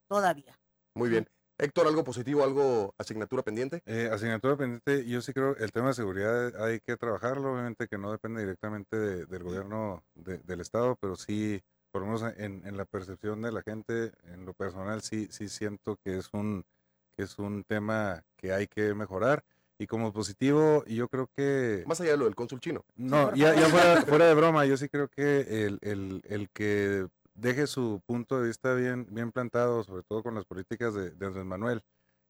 [0.08, 0.58] todavía.
[0.94, 1.28] Muy bien.
[1.58, 3.82] Héctor, ¿algo positivo, algo asignatura pendiente?
[3.86, 7.96] Eh, asignatura pendiente, yo sí creo el tema de seguridad hay que trabajarlo, obviamente que
[7.96, 12.66] no depende directamente de- del gobierno de- del estado, pero sí, por lo menos en,
[12.66, 16.64] en la percepción de la gente, en lo personal sí, sí siento que es un
[17.16, 19.42] que es un tema que hay que mejorar
[19.78, 22.84] y como positivo yo creo que Más allá de lo del cónsul chino.
[22.96, 27.06] no, ya, ya fuera, fuera de broma, yo sí creo que el, el, el que
[27.36, 31.44] deje su punto de vista bien, bien plantado, sobre todo con las políticas de, Andrés
[31.44, 31.82] Manuel,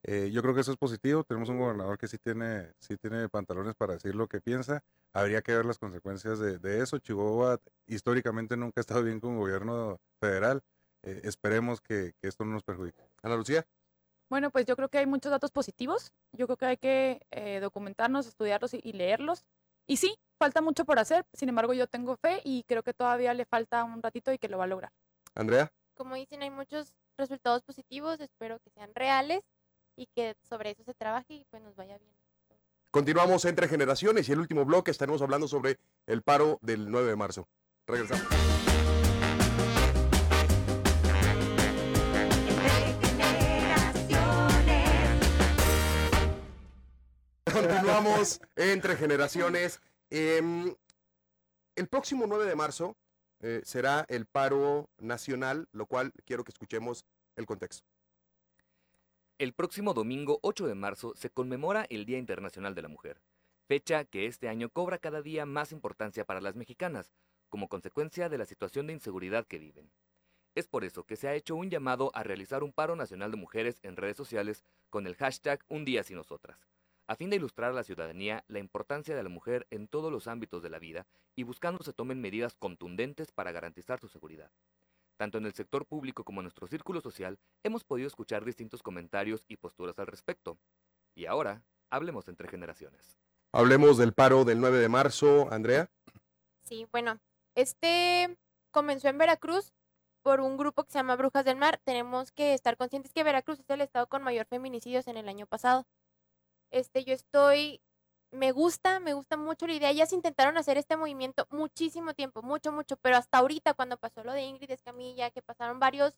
[0.03, 1.25] eh, yo creo que eso es positivo.
[1.25, 4.83] Tenemos un gobernador que sí tiene, sí tiene pantalones para decir lo que piensa.
[5.13, 6.99] Habría que ver las consecuencias de, eso.
[6.99, 10.63] Chihuahua históricamente nunca ha estado bien con gobierno federal.
[11.03, 13.03] Eh, esperemos que, esto no nos perjudique.
[13.23, 13.67] Ana Lucía.
[14.29, 16.13] Bueno, pues yo creo que hay muchos datos positivos.
[16.33, 19.45] Yo creo que hay que eh, documentarnos, estudiarlos y leerlos.
[19.87, 21.25] Y sí, falta mucho por hacer.
[21.33, 24.49] Sin embargo, yo tengo fe y creo que todavía le falta un ratito y que
[24.49, 24.93] lo va a lograr.
[25.35, 25.73] Andrea.
[25.95, 29.41] Como dicen, hay muchos resultados positivos, espero que sean reales
[29.97, 32.13] y que sobre eso se trabaje y pues nos vaya bien.
[32.91, 37.17] Continuamos entre generaciones y el último bloque estaremos hablando sobre el paro del 9 de
[37.17, 37.49] marzo.
[37.87, 38.27] Regresamos.
[47.53, 49.81] Continuamos entre generaciones.
[50.11, 50.75] Em,
[51.75, 52.97] el próximo 9 de marzo
[53.41, 57.05] eh, será el paro nacional, lo cual quiero que escuchemos
[57.37, 57.85] el contexto.
[59.39, 63.21] El próximo domingo 8 de marzo se conmemora el Día Internacional de la Mujer,
[63.69, 67.13] fecha que este año cobra cada día más importancia para las mexicanas,
[67.49, 69.91] como consecuencia de la situación de inseguridad que viven.
[70.55, 73.37] Es por eso que se ha hecho un llamado a realizar un paro nacional de
[73.37, 76.67] mujeres en redes sociales con el hashtag Un día sin nosotras,
[77.07, 80.27] a fin de ilustrar a la ciudadanía la importancia de la mujer en todos los
[80.27, 84.51] ámbitos de la vida y buscando se tomen medidas contundentes para garantizar su seguridad.
[85.17, 89.45] Tanto en el sector público como en nuestro círculo social hemos podido escuchar distintos comentarios
[89.49, 90.59] y posturas al respecto.
[91.15, 93.19] Y ahora, hablemos entre generaciones.
[93.53, 95.91] Hablemos del paro del 9 de marzo, Andrea.
[96.65, 97.19] Sí, bueno,
[97.55, 98.37] este
[98.71, 99.73] comenzó en Veracruz
[100.21, 101.81] por un grupo que se llama Brujas del Mar.
[101.85, 105.47] Tenemos que estar conscientes que Veracruz es el estado con mayor feminicidios en el año
[105.47, 105.87] pasado.
[106.71, 107.81] Este, yo estoy,
[108.31, 109.91] me gusta, me gusta mucho la idea.
[109.91, 114.33] Ellas intentaron hacer este movimiento muchísimo tiempo, mucho, mucho, pero hasta ahorita cuando pasó lo
[114.33, 116.15] de Ingrid Escamilla, que pasaron varios,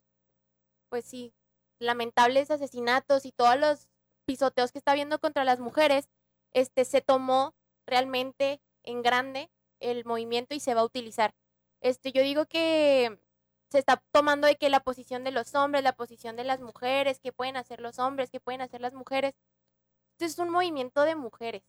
[0.88, 1.34] pues sí,
[1.78, 3.88] lamentables asesinatos y todos los
[4.26, 6.08] pisoteos que está habiendo contra las mujeres,
[6.52, 7.54] este, se tomó
[7.86, 11.34] realmente en grande el movimiento y se va a utilizar.
[11.80, 13.20] Este, yo digo que
[13.70, 17.20] se está tomando de que la posición de los hombres, la posición de las mujeres,
[17.20, 19.34] que pueden hacer los hombres, que pueden hacer las mujeres.
[20.18, 21.62] Este es un movimiento de mujeres.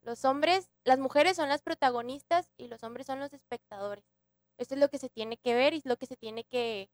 [0.00, 4.04] Los hombres, las mujeres son las protagonistas y los hombres son los espectadores.
[4.58, 6.90] Esto es lo que se tiene que ver y es lo que se tiene que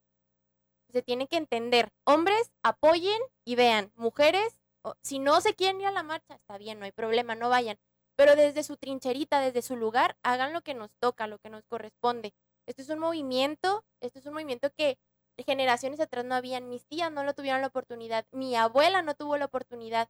[0.91, 1.91] se tiene que entender.
[2.05, 3.91] Hombres, apoyen y vean.
[3.97, 4.61] Mujeres,
[5.03, 7.79] si no se quieren ir a la marcha, está bien, no hay problema, no vayan
[8.19, 11.65] pero desde su trincherita, desde su lugar, hagan lo que nos toca, lo que nos
[11.67, 12.35] corresponde.
[12.67, 14.99] Esto es un movimiento, esto es un movimiento que
[15.47, 19.37] generaciones atrás no habían, mis tías no lo tuvieron la oportunidad, mi abuela no tuvo
[19.37, 20.09] la oportunidad.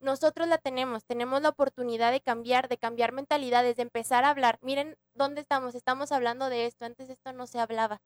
[0.00, 4.58] Nosotros la tenemos, tenemos la oportunidad de cambiar, de cambiar mentalidades, de empezar a hablar.
[4.62, 8.00] Miren dónde estamos, estamos hablando de esto, antes esto no se hablaba.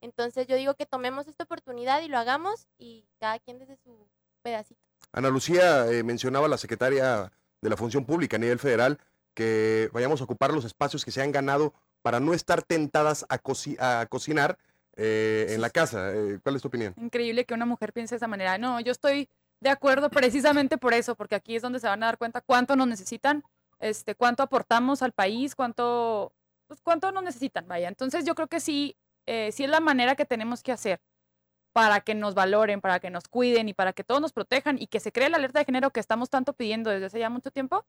[0.00, 4.08] Entonces yo digo que tomemos esta oportunidad y lo hagamos y cada quien desde su
[4.42, 4.80] pedacito.
[5.12, 8.98] Ana Lucía eh, mencionaba la secretaria de la Función Pública a nivel federal
[9.34, 13.38] que vayamos a ocupar los espacios que se han ganado para no estar tentadas a,
[13.42, 14.58] coci- a cocinar
[14.96, 16.12] eh, en la casa.
[16.12, 16.94] Eh, ¿Cuál es tu opinión?
[16.96, 18.58] Increíble que una mujer piense de esa manera.
[18.58, 19.28] No, yo estoy
[19.60, 22.76] de acuerdo precisamente por eso, porque aquí es donde se van a dar cuenta cuánto
[22.76, 23.42] nos necesitan,
[23.78, 26.32] este, cuánto aportamos al país, cuánto,
[26.66, 27.88] pues, cuánto nos necesitan, vaya.
[27.88, 28.96] Entonces yo creo que sí,
[29.26, 31.00] eh, sí es la manera que tenemos que hacer
[31.72, 34.86] para que nos valoren, para que nos cuiden y para que todos nos protejan y
[34.88, 37.50] que se cree la alerta de género que estamos tanto pidiendo desde hace ya mucho
[37.50, 37.86] tiempo,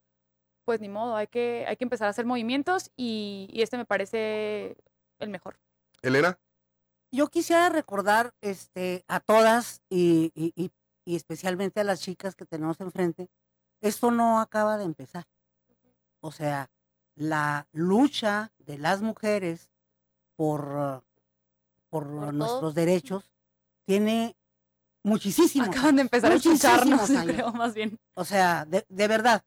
[0.65, 3.86] pues ni modo, hay que, hay que empezar a hacer movimientos y, y este me
[3.86, 4.78] parece
[5.19, 5.57] el mejor.
[6.03, 6.38] Elena,
[7.11, 10.72] Yo quisiera recordar este, a todas y, y- y-
[11.06, 13.30] y especialmente a las chicas que tenemos enfrente,
[13.82, 15.26] esto no acaba de empezar.
[16.20, 16.70] O sea,
[17.16, 19.70] la lucha de las mujeres
[20.36, 21.04] por,
[21.89, 23.32] por, Por nuestros derechos
[23.86, 24.36] tiene
[25.04, 27.99] muchísimos Acaban de empezar a escucharnos, creo, más bien.
[28.14, 29.43] O sea, de, de verdad.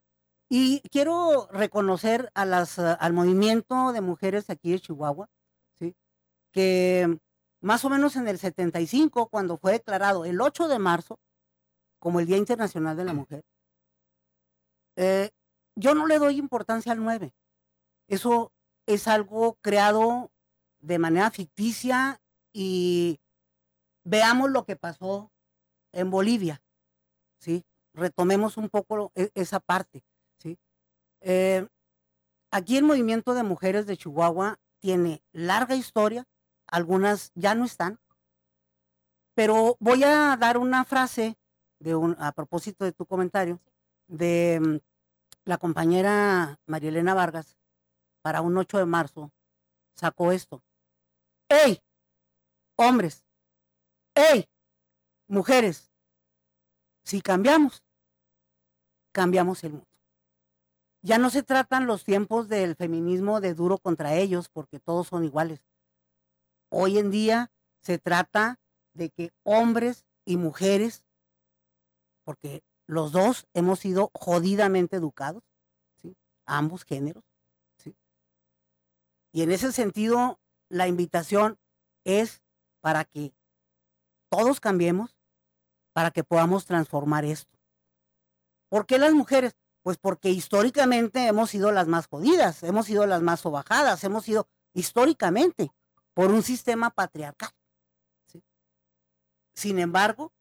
[0.48, 5.28] Y quiero reconocer a las, eh, al movimiento de mujeres aquí de Chihuahua,
[5.78, 5.96] ¿sí?
[6.52, 7.18] que
[7.60, 11.18] más o menos en el 75, cuando fue declarado el 8 de marzo
[12.04, 13.42] como el Día Internacional de la Mujer,
[14.96, 15.30] eh,
[15.74, 17.32] yo no le doy importancia al 9.
[18.08, 18.52] Eso
[18.86, 20.30] es algo creado
[20.80, 22.20] de manera ficticia
[22.52, 23.20] y
[24.04, 25.32] veamos lo que pasó
[25.94, 26.62] en Bolivia.
[27.40, 27.64] ¿sí?
[27.94, 30.04] Retomemos un poco e- esa parte,
[30.38, 30.58] ¿sí?
[31.22, 31.66] Eh,
[32.50, 36.24] aquí el movimiento de mujeres de Chihuahua tiene larga historia,
[36.66, 37.98] algunas ya no están,
[39.34, 41.38] pero voy a dar una frase
[42.18, 43.60] a propósito de tu comentario
[44.06, 44.76] de mm,
[45.44, 47.56] la compañera Marielena Vargas
[48.22, 49.32] para un 8 de marzo
[49.94, 50.62] sacó esto.
[51.48, 51.80] ¡Ey!
[52.76, 53.24] Hombres.
[54.14, 54.48] ¡Ey!
[55.28, 55.90] Mujeres.
[57.04, 57.82] Si cambiamos,
[59.12, 59.86] cambiamos el mundo.
[61.02, 65.24] Ya no se tratan los tiempos del feminismo de duro contra ellos porque todos son
[65.24, 65.60] iguales.
[66.70, 68.58] Hoy en día se trata
[68.94, 71.04] de que hombres y mujeres,
[72.24, 75.42] porque los dos hemos sido jodidamente educados,
[75.96, 76.16] ¿sí?
[76.46, 77.24] ambos géneros,
[77.78, 77.96] ¿sí?
[79.32, 81.58] y en ese sentido la invitación
[82.04, 82.42] es
[82.80, 83.34] para que
[84.28, 85.16] todos cambiemos,
[85.92, 87.56] para que podamos transformar esto.
[88.68, 89.56] ¿Por qué las mujeres?
[89.82, 94.48] Pues porque históricamente hemos sido las más jodidas, hemos sido las más sobajadas, hemos sido
[94.72, 95.70] históricamente
[96.12, 97.50] por un sistema patriarcal.
[98.26, 98.42] ¿sí?
[99.54, 100.32] Sin embargo,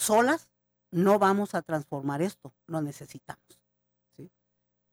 [0.00, 0.50] solas
[0.90, 3.60] no vamos a transformar esto, lo necesitamos.
[4.16, 4.30] ¿sí?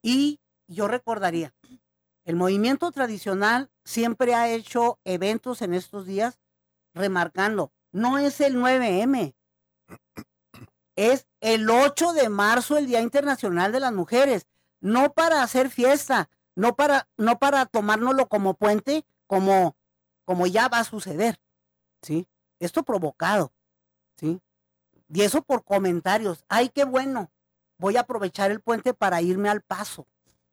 [0.01, 1.53] Y yo recordaría,
[2.25, 6.39] el movimiento tradicional siempre ha hecho eventos en estos días
[6.93, 9.33] remarcando, no es el 9M,
[10.95, 14.47] es el 8 de marzo, el Día Internacional de las Mujeres,
[14.81, 19.77] no para hacer fiesta, no para, no para tomárnoslo como puente, como,
[20.25, 21.39] como ya va a suceder,
[22.01, 22.27] ¿sí?
[22.59, 23.53] Esto provocado,
[24.17, 24.41] ¿sí?
[25.09, 26.43] Y eso por comentarios.
[26.49, 27.31] Ay, qué bueno.
[27.77, 30.07] Voy a aprovechar el puente para irme al paso.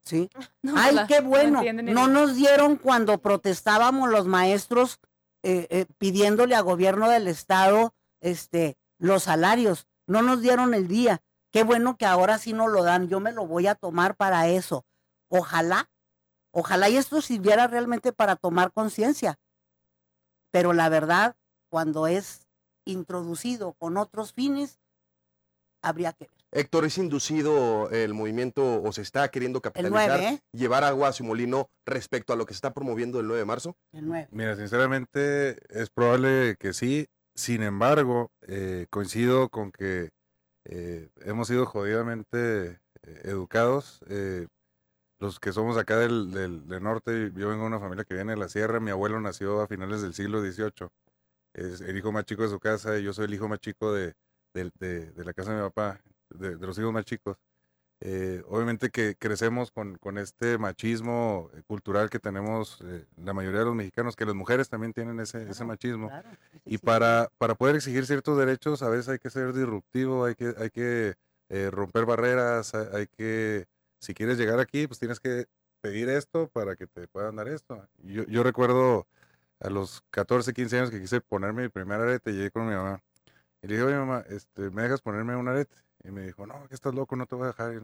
[0.05, 0.29] ¿Sí?
[0.63, 1.63] No, Ay, la- qué bueno.
[1.83, 4.99] No nos dieron cuando protestábamos los maestros
[5.43, 9.87] eh, eh, pidiéndole a gobierno del estado este, los salarios.
[10.07, 11.23] No nos dieron el día.
[11.51, 13.09] Qué bueno que ahora sí nos lo dan.
[13.09, 14.85] Yo me lo voy a tomar para eso.
[15.29, 15.91] Ojalá,
[16.51, 19.39] ojalá y esto sirviera realmente para tomar conciencia.
[20.51, 21.37] Pero la verdad,
[21.71, 22.44] cuando es
[22.85, 24.79] introducido con otros fines,
[25.83, 26.35] habría que ver.
[26.53, 30.41] Héctor, ¿es inducido el movimiento o se está queriendo capitalizar, 9, ¿eh?
[30.53, 33.45] llevar agua a su molino respecto a lo que se está promoviendo el 9 de
[33.45, 33.77] marzo?
[33.93, 34.29] El 9.
[34.31, 37.09] Mira, sinceramente es probable que sí.
[37.35, 40.11] Sin embargo, eh, coincido con que
[40.65, 44.01] eh, hemos sido jodidamente eh, educados.
[44.09, 44.47] eh,
[45.19, 48.33] los que somos acá del, del- del norte, yo vengo de una familia que viene
[48.33, 48.79] de la sierra.
[48.79, 50.89] Mi abuelo nació a finales del siglo XVIII.
[51.55, 53.93] Es el hijo más chico de su casa y yo soy el hijo más chico
[53.93, 54.15] de,
[54.55, 56.01] de- de la casa de mi papá,
[56.31, 57.37] de, los hijos más chicos.
[58.01, 63.61] Eh, obviamente que crecemos con, con este machismo eh, cultural que tenemos eh, la mayoría
[63.61, 66.09] de los mexicanos, que las mujeres también tienen ese, ese machismo.
[66.09, 66.87] claro, sí, Y sí.
[66.87, 70.71] para, para poder exigir ciertos derechos, a veces hay que ser disruptivo, hay que, hay
[70.71, 71.15] que
[71.49, 73.67] eh, romper barreras, hay, hay que,
[74.01, 75.47] si quieres llegar aquí, pues tienes que
[75.81, 77.87] pedir esto para que te puedan dar esto.
[77.99, 79.07] Yo, yo recuerdo
[79.65, 83.03] a los 14, 15 años que quise ponerme mi primer arete, llegué con mi mamá.
[83.63, 85.75] Y le dije, oye mamá, este, ¿me dejas ponerme un arete?
[86.05, 87.75] Y me dijo, no, que estás loco, no te voy a dejar.
[87.75, 87.81] Y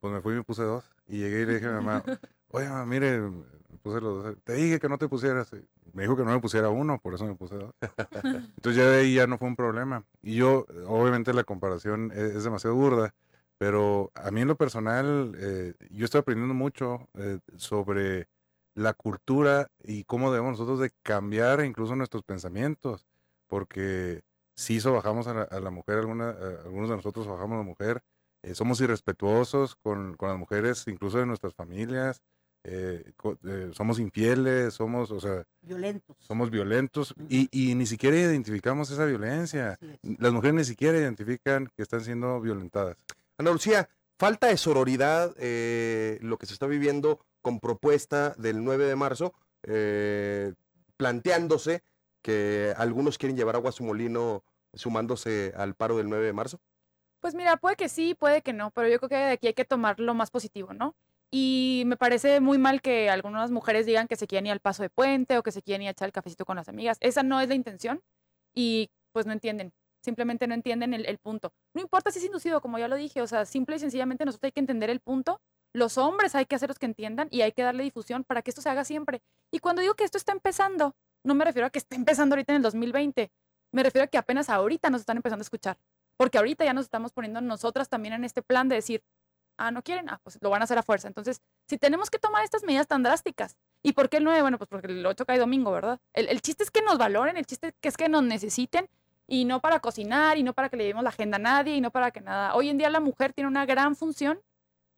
[0.00, 0.90] pues me fui y me puse dos.
[1.06, 2.02] Y llegué y le dije a mi mamá,
[2.48, 4.36] oye mamá, mire, me puse los dos.
[4.42, 5.52] Te dije que no te pusieras.
[5.92, 7.74] Me dijo que no me pusiera uno, por eso me puse dos.
[8.24, 10.04] Entonces ya de ahí ya no fue un problema.
[10.22, 13.14] Y yo, obviamente la comparación es, es demasiado burda,
[13.58, 18.28] pero a mí en lo personal, eh, yo estoy aprendiendo mucho eh, sobre
[18.78, 23.06] la cultura y cómo debemos nosotros de cambiar incluso nuestros pensamientos,
[23.48, 24.22] porque
[24.54, 27.64] sí sobajamos a la, a la mujer, alguna- a- algunos de nosotros sobajamos a la
[27.64, 28.02] mujer,
[28.42, 32.22] eh, somos irrespetuosos con, con las mujeres, incluso de nuestras familias,
[32.64, 36.16] eh, co- eh, somos infieles, somos, o sea, Violentos.
[36.20, 37.26] somos violentos Ujú.
[37.28, 39.78] y, y ni siquiera identificamos esa violencia.
[39.80, 40.20] Es.
[40.20, 42.96] Las mujeres ni siquiera identifican que están siendo violentadas.
[43.38, 48.84] Ana Lucía, falta de sororidad eh, lo que se está viviendo con propuesta del 9
[48.84, 49.32] de marzo,
[49.62, 50.52] eh,
[50.98, 51.82] planteándose
[52.20, 54.44] que algunos quieren llevar agua a su molino
[54.74, 56.60] sumándose al paro del 9 de marzo.
[57.20, 59.54] Pues mira, puede que sí, puede que no, pero yo creo que de aquí hay
[59.54, 60.94] que tomar lo más positivo, ¿no?
[61.30, 64.82] Y me parece muy mal que algunas mujeres digan que se quieren ir al paso
[64.82, 66.98] de puente o que se quieren ir a echar el cafecito con las amigas.
[67.00, 68.02] Esa no es la intención
[68.54, 69.72] y pues no entienden,
[70.02, 71.54] simplemente no entienden el, el punto.
[71.72, 74.48] No importa si es inducido, como ya lo dije, o sea, simple y sencillamente nosotros
[74.48, 75.40] hay que entender el punto.
[75.72, 78.50] Los hombres hay que hacer los que entiendan y hay que darle difusión para que
[78.50, 79.22] esto se haga siempre.
[79.50, 82.52] Y cuando digo que esto está empezando, no me refiero a que esté empezando ahorita
[82.52, 83.30] en el 2020,
[83.72, 85.78] me refiero a que apenas ahorita nos están empezando a escuchar.
[86.16, 89.04] Porque ahorita ya nos estamos poniendo nosotras también en este plan de decir,
[89.56, 91.06] ah, no quieren, ah, pues lo van a hacer a fuerza.
[91.06, 94.40] Entonces, si tenemos que tomar estas medidas tan drásticas, ¿y por qué el 9?
[94.40, 96.00] Bueno, pues porque el 8 cae domingo, ¿verdad?
[96.14, 98.88] El, el chiste es que nos valoren, el chiste es que nos necesiten
[99.30, 101.80] Y no para cocinar, y no para que le llevemos la agenda a nadie, y
[101.80, 102.54] no para que nada.
[102.54, 104.40] Hoy en día la mujer tiene una gran función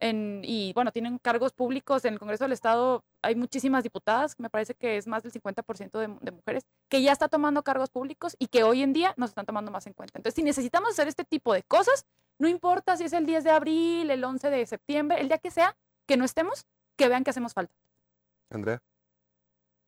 [0.00, 3.04] en, y bueno, tienen cargos públicos en el Congreso del Estado.
[3.22, 7.12] Hay muchísimas diputadas, me parece que es más del 50% de, de mujeres, que ya
[7.12, 10.18] está tomando cargos públicos y que hoy en día nos están tomando más en cuenta.
[10.18, 12.06] Entonces, si necesitamos hacer este tipo de cosas,
[12.38, 15.50] no importa si es el 10 de abril, el 11 de septiembre, el día que
[15.50, 15.76] sea,
[16.06, 17.74] que no estemos, que vean que hacemos falta.
[18.50, 18.82] Andrea.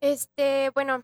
[0.01, 1.03] Este, bueno,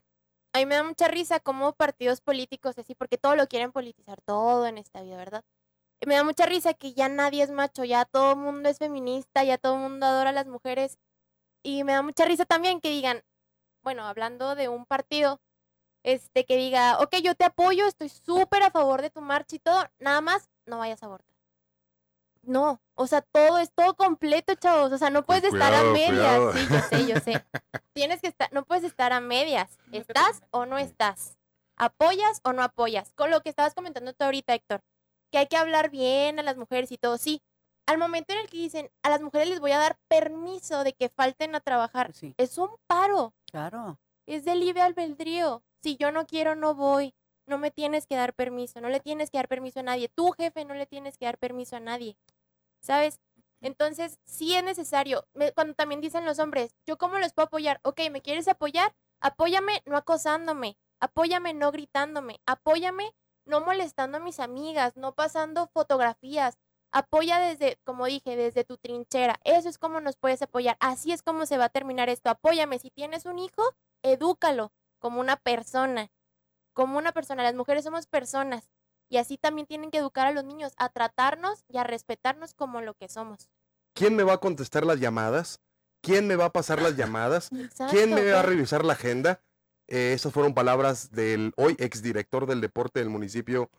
[0.53, 4.21] a mí me da mucha risa como partidos políticos así, porque todo lo quieren politizar,
[4.21, 5.43] todo en esta vida, ¿verdad?
[6.05, 9.43] Me da mucha risa que ya nadie es macho, ya todo el mundo es feminista,
[9.43, 10.97] ya todo el mundo adora a las mujeres.
[11.63, 13.23] Y me da mucha risa también que digan,
[13.83, 15.41] bueno, hablando de un partido,
[16.03, 19.59] este, que diga, ok, yo te apoyo, estoy súper a favor de tu marcha y
[19.59, 21.29] todo, nada más no vayas a abortar.
[22.43, 24.91] No, o sea, todo es todo completo, chavos.
[24.91, 26.39] O sea, no puedes estar a medias.
[26.39, 26.53] cuidado.
[26.53, 27.45] Sí, yo sé, yo sé.
[27.93, 29.77] Tienes que estar, no puedes estar a medias.
[29.91, 31.37] ¿Estás o no estás?
[31.75, 33.11] ¿Apoyas o no apoyas?
[33.15, 34.81] Con lo que estabas comentando tú ahorita, Héctor,
[35.31, 37.17] que hay que hablar bien a las mujeres y todo.
[37.17, 37.41] Sí,
[37.85, 40.93] al momento en el que dicen, a las mujeres les voy a dar permiso de
[40.93, 43.99] que falten a trabajar, Sí, es un paro, claro.
[44.27, 45.63] es de libre albedrío.
[45.81, 47.13] Si yo no quiero, no voy.
[47.47, 50.07] No me tienes que dar permiso, no le tienes que dar permiso a nadie.
[50.09, 52.15] Tu jefe no le tienes que dar permiso a nadie.
[52.81, 53.19] ¿Sabes?
[53.61, 55.27] Entonces, sí es necesario.
[55.33, 57.79] Me- cuando también dicen los hombres, ¿yo cómo los puedo apoyar?
[57.83, 58.93] Ok, ¿me quieres apoyar?
[59.19, 63.13] Apóyame no acosándome, apóyame no gritándome, apóyame
[63.49, 66.57] no molestando a mis amigas, no pasando fotografías.
[66.91, 69.39] Apoya desde, como dije, desde tu trinchera.
[69.43, 70.77] Eso es como nos puedes apoyar.
[70.79, 72.29] Así es como se va a terminar esto.
[72.29, 72.79] Apóyame.
[72.79, 73.61] Si tienes un hijo,
[74.03, 76.11] edúcalo como una persona.
[76.73, 77.43] Como una persona.
[77.43, 78.69] Las mujeres somos personas.
[79.09, 82.81] Y así también tienen que educar a los niños a tratarnos y a respetarnos como
[82.81, 83.49] lo que somos.
[83.93, 85.59] ¿Quién me va a contestar las llamadas?
[86.01, 87.51] ¿Quién me va a pasar las llamadas?
[87.51, 89.41] Exacto, ¿Quién me va a revisar la agenda?
[89.91, 93.69] Eh, esas fueron palabras del hoy exdirector del deporte del municipio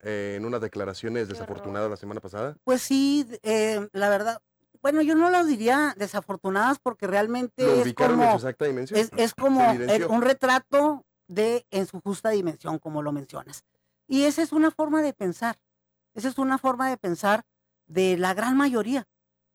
[0.00, 2.56] eh, en unas declaraciones desafortunadas la semana pasada.
[2.64, 4.42] Pues sí, eh, la verdad.
[4.82, 8.98] Bueno, yo no las diría desafortunadas porque realmente ¿Lo es como, su exacta dimensión?
[8.98, 13.62] es, es como el- un retrato de en su justa dimensión, como lo mencionas.
[14.08, 15.60] Y esa es una forma de pensar.
[16.14, 17.44] Esa es una forma de pensar
[17.86, 19.06] de la gran mayoría,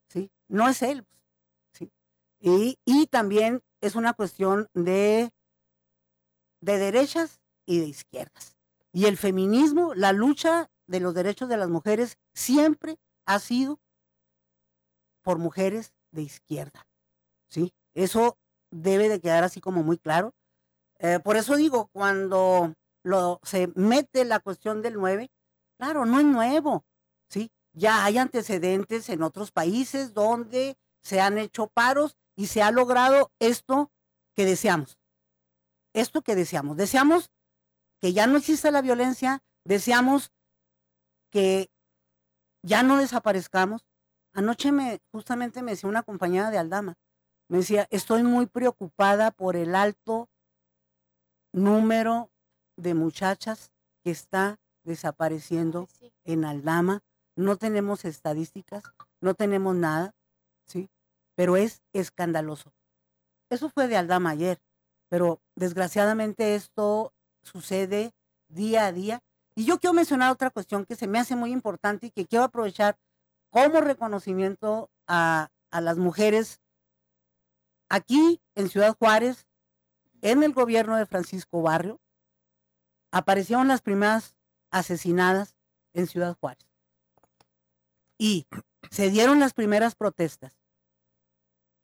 [0.08, 0.32] ¿sí?
[0.48, 1.06] No es él,
[1.74, 1.92] ¿sí?
[2.40, 5.32] Y, y también es una cuestión de,
[6.66, 8.58] de derechas y de izquierdas.
[8.92, 12.98] Y el feminismo, la lucha de los derechos de las mujeres siempre
[13.28, 13.80] ha sido
[15.22, 16.88] por mujeres de izquierda,
[17.50, 17.74] ¿sí?
[17.94, 18.38] Eso
[18.72, 20.34] debe de quedar así como muy claro.
[21.00, 25.30] Eh, por eso digo, cuando lo, se mete la cuestión del 9,
[25.78, 26.84] claro, no es nuevo,
[27.30, 27.52] ¿sí?
[27.74, 33.32] Ya hay antecedentes en otros países donde se han hecho paros y se ha logrado
[33.40, 33.92] esto
[34.34, 34.98] que deseamos.
[35.96, 36.76] Esto que deseamos.
[36.76, 37.32] Deseamos
[38.02, 40.32] que ya no exista la violencia, deseamos
[41.32, 41.72] que
[42.62, 43.86] ya no desaparezcamos.
[44.34, 46.96] Anoche me justamente me decía una compañera de Aldama,
[47.48, 50.30] me decía, estoy muy preocupada por el alto
[51.54, 52.30] número
[52.76, 53.72] de muchachas
[54.04, 56.12] que está desapareciendo Sí.
[56.26, 57.02] en Aldama.
[57.38, 58.84] No tenemos estadísticas,
[59.22, 60.14] no tenemos nada,
[60.68, 60.90] ¿sí?
[61.36, 62.74] Pero es escandaloso.
[63.50, 64.60] Eso fue de Aldama ayer,
[65.10, 68.14] pero desgraciadamente esto sucede
[68.48, 69.22] día a día.
[69.56, 72.46] Y yo quiero mencionar otra cuestión que se me hace muy importante y que quiero
[72.46, 72.98] aprovechar
[73.50, 76.62] como reconocimiento a, las mujeres
[77.90, 79.46] aquí en Ciudad Juárez,
[80.22, 82.00] en el gobierno de Francisco Barrio,
[83.12, 84.36] aparecieron las primeras
[84.72, 85.56] asesinadas
[85.94, 86.66] en Ciudad Juárez.
[88.18, 88.48] Y
[88.90, 90.54] se dieron las primeras protestas.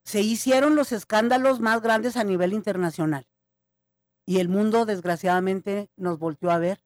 [0.03, 3.27] Se hicieron los escándalos más grandes a nivel internacional.
[4.25, 6.83] Y el mundo, desgraciadamente, nos volteó a ver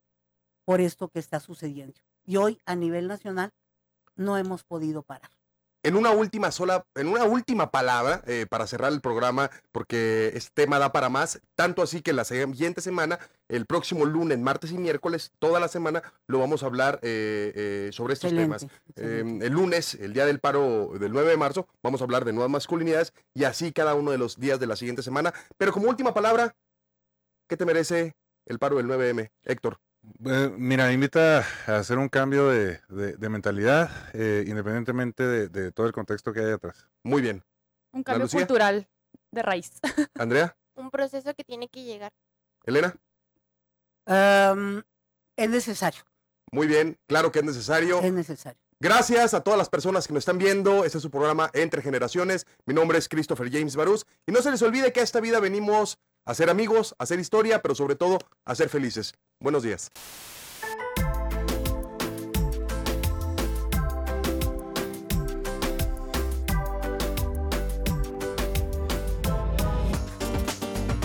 [0.64, 2.02] por esto que está sucediendo.
[2.24, 3.54] Y hoy, a nivel nacional,
[4.16, 5.35] no hemos podido parar.
[5.86, 10.64] En una última sola, en una última palabra, eh, para cerrar el programa, porque este
[10.64, 13.20] tema da para más, tanto así que la siguiente semana,
[13.50, 17.90] el próximo lunes, martes y miércoles, toda la semana, lo vamos a hablar eh, eh,
[17.94, 18.64] sobre estos temas.
[18.64, 18.90] Excelente.
[18.96, 19.46] Excelente.
[19.46, 22.50] el lunes, el día del paro del 9 de marzo, vamos a hablar de nuevas
[22.50, 25.36] masculinidades y así cada uno de los días de la siguiente semana.
[25.56, 26.56] Pero como última palabra,
[27.48, 28.16] ¿qué te merece
[28.48, 29.78] el paro del 9M, Héctor?
[30.26, 35.72] Eh, mira, invita a hacer un cambio de, de- de mentalidad, eh, independientemente de, de
[35.72, 36.88] todo el contexto que hay atrás.
[37.04, 37.44] Muy bien.
[37.92, 38.88] Un cambio cultural
[39.32, 39.74] de raíz.
[40.16, 42.12] Andrea, Un proceso que tiene que llegar.
[42.66, 42.96] Elena,
[44.06, 44.84] Am,
[45.38, 46.02] es necesario,
[46.52, 46.98] muy bien.
[47.08, 48.02] Claro que es necesario.
[48.02, 48.60] es necesario.
[48.80, 50.84] Gracias a todas las personas que nos están viendo.
[50.86, 52.46] Este es su programa Entre Generaciones.
[52.66, 54.06] Mi nombre es Christopher James Barús.
[54.28, 57.76] Y no se les olvide que a esta vida venimos hacer amigos, hacer historia, pero
[57.76, 59.14] sobre todo hacer felices.
[59.40, 59.92] Buenos días.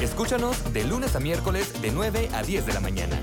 [0.02, 3.20] Escúchanos de lunes a miércoles de 9 a 10 de la mañana.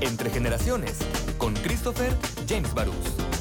[0.00, 0.98] Entre generaciones,
[1.38, 2.12] con Christopher
[2.48, 3.35] James Barús.